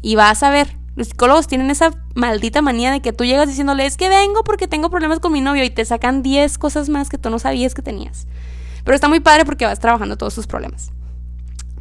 [0.01, 3.85] y vas a ver los psicólogos tienen esa maldita manía de que tú llegas diciéndole,
[3.85, 7.11] es que vengo porque tengo problemas con mi novio y te sacan 10 cosas más
[7.11, 8.27] que tú no sabías que tenías.
[8.83, 10.91] Pero está muy padre porque vas trabajando todos tus problemas.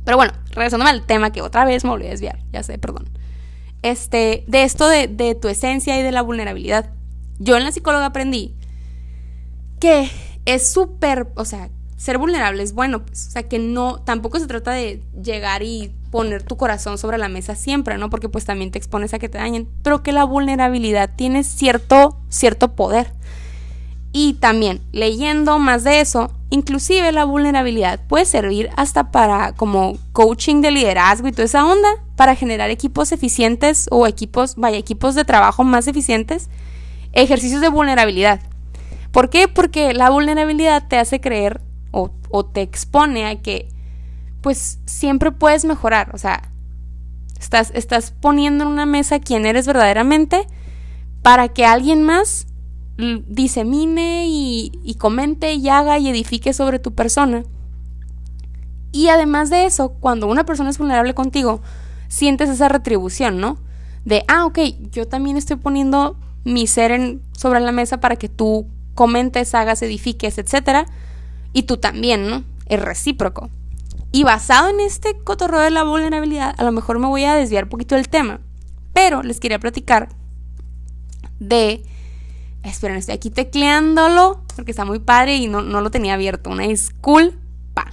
[0.04, 3.10] Pero bueno, regresándome al tema que otra vez me volví a desviar, ya sé, perdón.
[3.82, 6.92] Este, de esto de, de tu esencia y de la vulnerabilidad.
[7.40, 8.54] Yo en la psicóloga aprendí
[9.80, 10.10] que
[10.46, 14.48] es súper, o sea, ser vulnerable es bueno, pues, o sea, que no, tampoco se
[14.48, 18.10] trata de llegar y poner tu corazón sobre la mesa siempre, ¿no?
[18.10, 22.16] Porque pues también te expones a que te dañen, pero que la vulnerabilidad tiene cierto,
[22.30, 23.12] cierto poder.
[24.14, 30.62] Y también, leyendo más de eso, inclusive la vulnerabilidad puede servir hasta para como coaching
[30.62, 35.26] de liderazgo y toda esa onda, para generar equipos eficientes o equipos, vaya, equipos de
[35.26, 36.50] trabajo más eficientes,
[37.12, 38.40] ejercicios de vulnerabilidad.
[39.12, 39.50] ¿Por qué?
[39.50, 41.60] Porque la vulnerabilidad te hace creer
[41.92, 43.68] o, o te expone a que
[44.46, 46.12] pues siempre puedes mejorar.
[46.14, 46.52] O sea,
[47.40, 50.46] estás, estás poniendo en una mesa quién eres verdaderamente
[51.24, 52.46] para que alguien más
[52.96, 57.42] disemine y, comente y haga y edifique sobre tu persona.
[58.92, 61.62] Y además de eso, cuando una persona es vulnerable contigo,
[62.08, 63.58] sientes esa retribución, ¿no?
[64.04, 64.60] De, ah, ok,
[64.92, 70.38] yo también estoy poniendo mi ser sobre la mesa para que tú comentes, hagas, edifiques,
[70.38, 70.88] etc.
[71.52, 72.44] Y tú también, ¿no?
[72.68, 73.50] Es recíproco.
[74.16, 77.66] Y basado en este cotorreo de la vulnerabilidad, a lo mejor me voy a desviar
[77.66, 78.40] un poquito del tema.
[78.94, 80.08] Pero les quería platicar
[81.42, 81.84] de...
[82.64, 86.50] Esperen, estoy aquí tecleándolo porque está muy padre y no, no lo tenía abierto.
[86.50, 87.92] Una disculpa.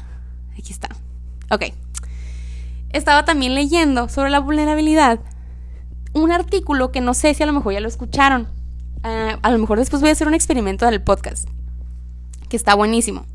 [0.56, 0.90] Aquí está.
[1.50, 1.72] Ok.
[2.90, 5.18] Estaba también leyendo sobre la vulnerabilidad
[6.12, 8.46] un artículo que no sé si a lo mejor ya lo escucharon.
[9.02, 11.49] Ah, a lo mejor después voy a hacer un experimento del podcast,
[12.49, 13.26] que está buenísimo.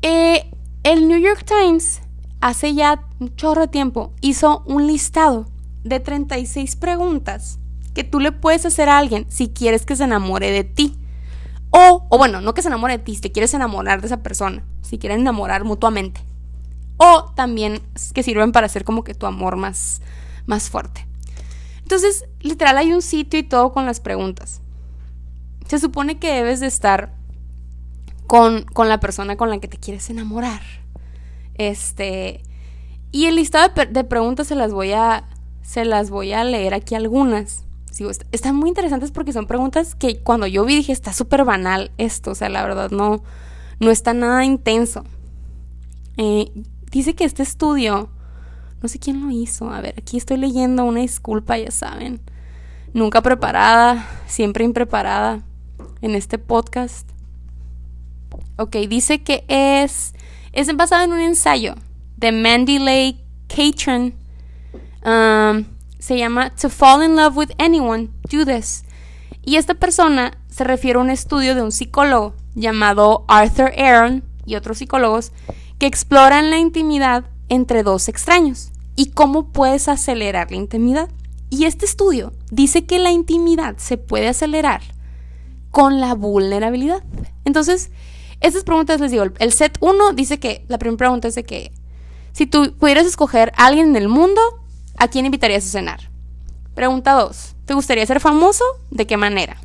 [0.00, 0.50] Eh,
[0.92, 2.00] el New York Times
[2.40, 5.44] hace ya un chorro de tiempo hizo un listado
[5.84, 7.58] de 36 preguntas
[7.92, 10.96] que tú le puedes hacer a alguien si quieres que se enamore de ti.
[11.68, 14.22] O, o bueno, no que se enamore de ti, si te quieres enamorar de esa
[14.22, 16.22] persona, si quieren enamorar mutuamente.
[16.96, 17.82] O también
[18.14, 20.00] que sirven para hacer como que tu amor más,
[20.46, 21.06] más fuerte.
[21.82, 24.62] Entonces, literal hay un sitio y todo con las preguntas.
[25.66, 27.14] Se supone que debes de estar
[28.26, 30.77] con, con la persona con la que te quieres enamorar.
[31.58, 32.42] Este,
[33.12, 35.24] y el listado de, preguntas se las voy a
[35.62, 37.64] se las voy a leer aquí algunas.
[38.32, 42.30] están muy interesantes porque son preguntas que cuando yo vi dije, está súper banal esto,
[42.30, 43.22] o sea, la verdad no,
[43.78, 45.04] no está nada intenso.
[46.16, 46.50] Eh,
[46.90, 48.08] dice que este estudio,
[48.82, 52.20] no sé quién lo hizo, a ver, aquí estoy leyendo una disculpa, ya saben,
[52.94, 55.42] nunca preparada, siempre impreparada
[56.00, 57.08] en este podcast.
[58.56, 60.14] Ok, dice que es,
[60.52, 61.74] es basado en un ensayo
[62.16, 64.14] de Mandy Lay Catron.
[65.04, 65.64] Um,
[65.98, 68.84] se llama To Fall in Love with Anyone, Do This.
[69.44, 74.56] Y esta persona se refiere a un estudio de un psicólogo llamado Arthur Aaron y
[74.56, 75.32] otros psicólogos
[75.78, 81.08] que exploran la intimidad entre dos extraños y cómo puedes acelerar la intimidad.
[81.50, 84.82] Y este estudio dice que la intimidad se puede acelerar
[85.70, 87.02] con la vulnerabilidad.
[87.44, 87.90] Entonces,
[88.40, 91.72] estas preguntas les digo, el set 1 dice que la primera pregunta es de que
[92.32, 94.40] si tú pudieras escoger a alguien en el mundo,
[94.96, 96.08] ¿a quién invitarías a cenar?
[96.74, 97.56] Pregunta 2.
[97.64, 98.64] ¿Te gustaría ser famoso?
[98.90, 99.56] ¿De qué manera?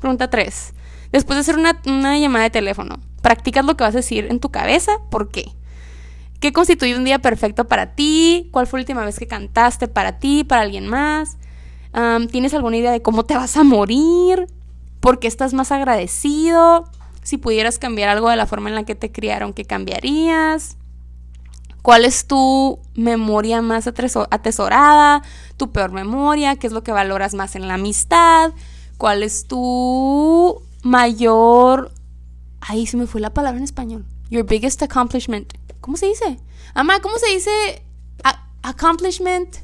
[0.00, 0.74] Pregunta 3.
[1.12, 4.40] Después de hacer una, una, llamada de teléfono, ¿practicas lo que vas a decir en
[4.40, 4.92] tu cabeza?
[5.10, 5.52] ¿Por qué?
[6.40, 8.48] ¿Qué constituye un día perfecto para ti?
[8.50, 11.36] ¿Cuál fue la última vez que cantaste para ti, para alguien más?
[12.30, 14.46] ¿Tienes alguna idea de cómo te vas a morir?
[15.00, 16.90] ¿Por qué estás más agradecido?
[17.26, 20.76] Si pudieras cambiar algo de la forma en la que te criaron, ¿qué cambiarías?
[21.82, 25.22] ¿Cuál es tu memoria más atesorada?
[25.56, 26.54] ¿Tu peor memoria?
[26.54, 28.52] ¿Qué es lo que valoras más en la amistad?
[28.96, 31.90] ¿Cuál es tu mayor...
[32.60, 34.04] Ahí se me fue la palabra en español.
[34.30, 35.52] Your biggest accomplishment.
[35.80, 36.38] ¿Cómo se dice?
[36.74, 37.82] Ama, ¿cómo se dice
[38.62, 39.56] accomplishment?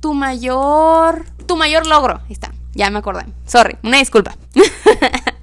[0.00, 1.24] Tu mayor...
[1.46, 2.16] Tu mayor logro.
[2.26, 2.52] Ahí está.
[2.74, 3.26] Ya me acordé.
[3.46, 3.78] Sorry.
[3.84, 4.36] Una disculpa.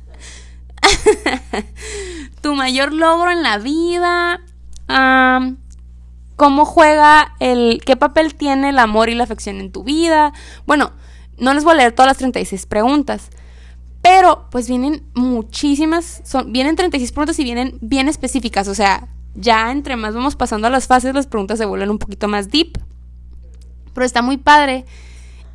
[2.41, 4.41] tu mayor logro en la vida
[6.37, 10.31] cómo juega el, qué papel tiene el amor y la afección en tu vida.
[10.65, 10.91] Bueno,
[11.37, 13.29] no les voy a leer todas las 36 preguntas,
[14.01, 19.71] pero pues vienen muchísimas, son, vienen 36 preguntas y vienen bien específicas, o sea, ya
[19.71, 22.77] entre más vamos pasando a las fases, las preguntas se vuelven un poquito más deep.
[23.93, 24.85] Pero está muy padre.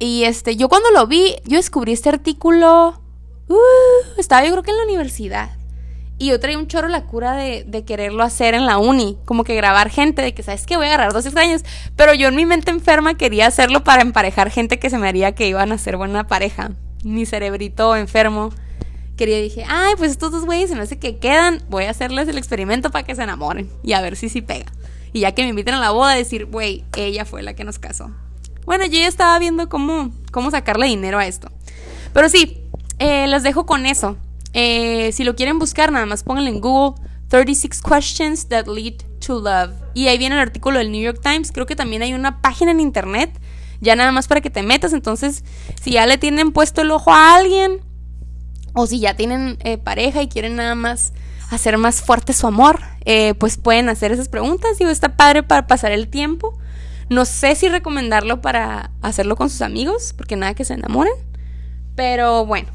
[0.00, 3.00] Y este, yo cuando lo vi, yo descubrí este artículo.
[3.48, 5.50] Uh, estaba yo creo que en la universidad.
[6.18, 9.56] Y yo traía un chorro la cura de, quererlo hacer en la uni, como que
[9.56, 10.76] grabar gente, de que, ¿sabes qué?
[10.76, 11.62] Voy a agarrar dos extraños.
[11.96, 15.34] Pero yo en mi mente enferma quería hacerlo para emparejar gente que se me haría
[15.34, 16.70] que iban a ser buena pareja.
[17.02, 18.50] Mi cerebrito enfermo.
[19.16, 22.28] Quería, dije, ay, pues estos dos güeyes se me hace que quedan, voy a hacerles
[22.28, 24.66] el experimento para que se enamoren y a ver si sí pega.
[25.12, 27.80] Y ya que me inviten a la boda, decir, güey, ella fue la que nos
[27.80, 28.12] casó.
[28.64, 31.50] Bueno, yo ya estaba viendo cómo, cómo sacarle dinero a esto.
[32.12, 32.61] Pero sí,
[32.98, 34.16] eh, les dejo con eso.
[34.52, 39.40] Eh, si lo quieren buscar, nada más pónganle en Google 36 Questions That Lead to
[39.40, 39.72] Love.
[39.94, 41.52] Y ahí viene el artículo del New York Times.
[41.52, 43.30] Creo que también hay una página en internet,
[43.80, 44.92] ya nada más para que te metas.
[44.92, 45.44] Entonces,
[45.80, 47.80] si ya le tienen puesto el ojo a alguien,
[48.74, 51.12] o si ya tienen eh, pareja y quieren nada más
[51.50, 54.78] hacer más fuerte su amor, eh, pues pueden hacer esas preguntas.
[54.78, 56.58] Digo, está padre para pasar el tiempo.
[57.08, 61.12] No sé si recomendarlo para hacerlo con sus amigos, porque nada que se enamoren.
[61.94, 62.68] Pero bueno,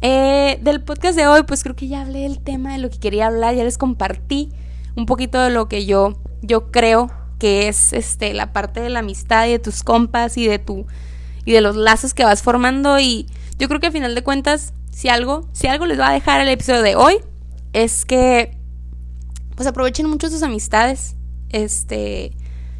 [0.00, 2.98] eh, del podcast de hoy, pues creo que ya hablé del tema de lo que
[2.98, 4.50] quería hablar, ya les compartí
[4.96, 9.00] un poquito de lo que yo, yo creo que es este, la parte de la
[9.00, 10.86] amistad y de tus compas y de tu
[11.44, 13.26] y de los lazos que vas formando y
[13.58, 16.40] yo creo que al final de cuentas si algo si algo les va a dejar
[16.40, 17.18] el episodio de hoy
[17.72, 18.58] es que
[19.54, 21.14] pues aprovechen mucho sus amistades
[21.50, 22.32] este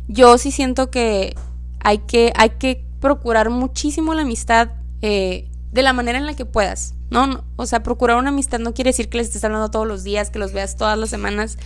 [0.08, 1.36] yo sí siento que
[1.80, 6.44] hay que hay que procurar muchísimo la amistad eh, de la manera en la que
[6.44, 6.95] puedas.
[7.10, 7.44] ¿No?
[7.56, 10.30] O sea, procurar una amistad no quiere decir que les estés hablando todos los días,
[10.30, 11.58] que los veas todas las semanas.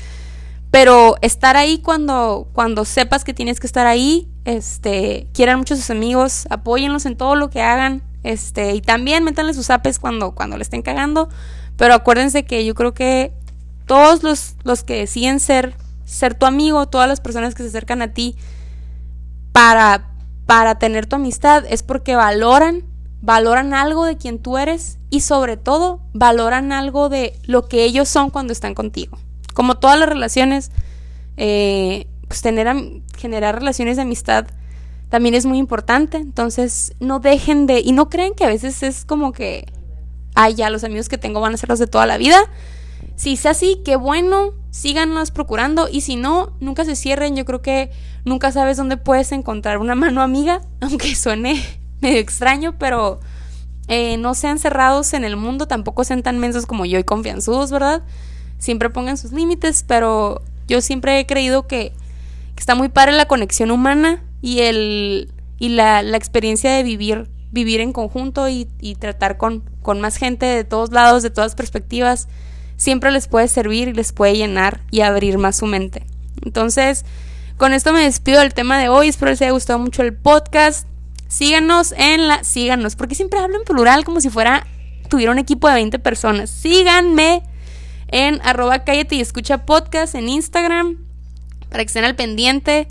[0.70, 5.76] Pero estar ahí cuando, cuando sepas que tienes que estar ahí, este, quieran mucho a
[5.76, 10.34] sus amigos, apóyenlos en todo lo que hagan, este, y también métanle sus apes cuando,
[10.34, 11.28] cuando le estén cagando.
[11.76, 13.32] Pero acuérdense que yo creo que
[13.86, 15.74] todos los, los que deciden ser,
[16.04, 18.36] ser tu amigo, todas las personas que se acercan a ti
[19.52, 20.10] para,
[20.46, 22.84] para tener tu amistad, es porque valoran
[23.22, 28.08] valoran algo de quien tú eres y sobre todo valoran algo de lo que ellos
[28.08, 29.18] son cuando están contigo.
[29.54, 30.70] Como todas las relaciones,
[31.36, 32.74] eh, pues tener,
[33.18, 34.46] generar relaciones de amistad
[35.10, 36.16] también es muy importante.
[36.16, 39.66] Entonces no dejen de, y no creen que a veces es como que,
[40.34, 42.38] ay, ya los amigos que tengo van a ser los de toda la vida.
[43.16, 47.36] Si es así, qué bueno, síganlos procurando y si no, nunca se cierren.
[47.36, 47.90] Yo creo que
[48.24, 51.62] nunca sabes dónde puedes encontrar una mano amiga, aunque suene
[52.02, 53.20] medio extraño, pero
[53.88, 57.70] eh, no sean cerrados en el mundo, tampoco sean tan mensos como yo y confianzudos,
[57.70, 58.02] ¿verdad?
[58.60, 61.92] siempre pongan sus límites, pero yo siempre he creído que,
[62.56, 67.80] está muy padre la conexión humana y el y la, la experiencia de vivir vivir
[67.80, 72.28] en conjunto y, y tratar con, con más gente de todos lados, de todas perspectivas,
[72.76, 76.04] siempre les puede servir y les puede llenar y abrir más su mente.
[76.44, 77.06] Entonces,
[77.56, 79.08] con esto me despido del tema de hoy.
[79.08, 80.86] Espero les haya gustado mucho el podcast.
[81.30, 82.42] Síganos en la.
[82.42, 84.66] Síganos, porque siempre hablo en plural como si fuera.
[85.08, 86.50] Tuviera un equipo de 20 personas.
[86.50, 87.42] Síganme
[88.08, 90.98] en arroba cállate y escucha podcast en Instagram.
[91.68, 92.88] Para que estén al pendiente.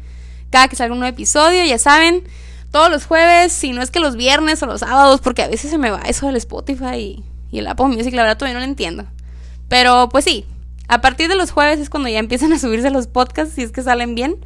[0.52, 2.24] Cada que salga un nuevo episodio, ya saben.
[2.72, 5.70] Todos los jueves, si no es que los viernes o los sábados, porque a veces
[5.70, 8.66] se me va eso del Spotify y, y el Apple Music, la verdad todavía no
[8.66, 9.06] lo entiendo.
[9.68, 10.46] Pero pues sí,
[10.88, 13.72] a partir de los jueves es cuando ya empiezan a subirse los podcasts, si es
[13.72, 14.38] que salen bien.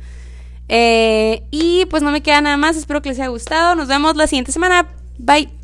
[0.69, 3.75] Eh, y pues no me queda nada más, espero que les haya gustado.
[3.75, 4.87] Nos vemos la siguiente semana.
[5.17, 5.62] Bye.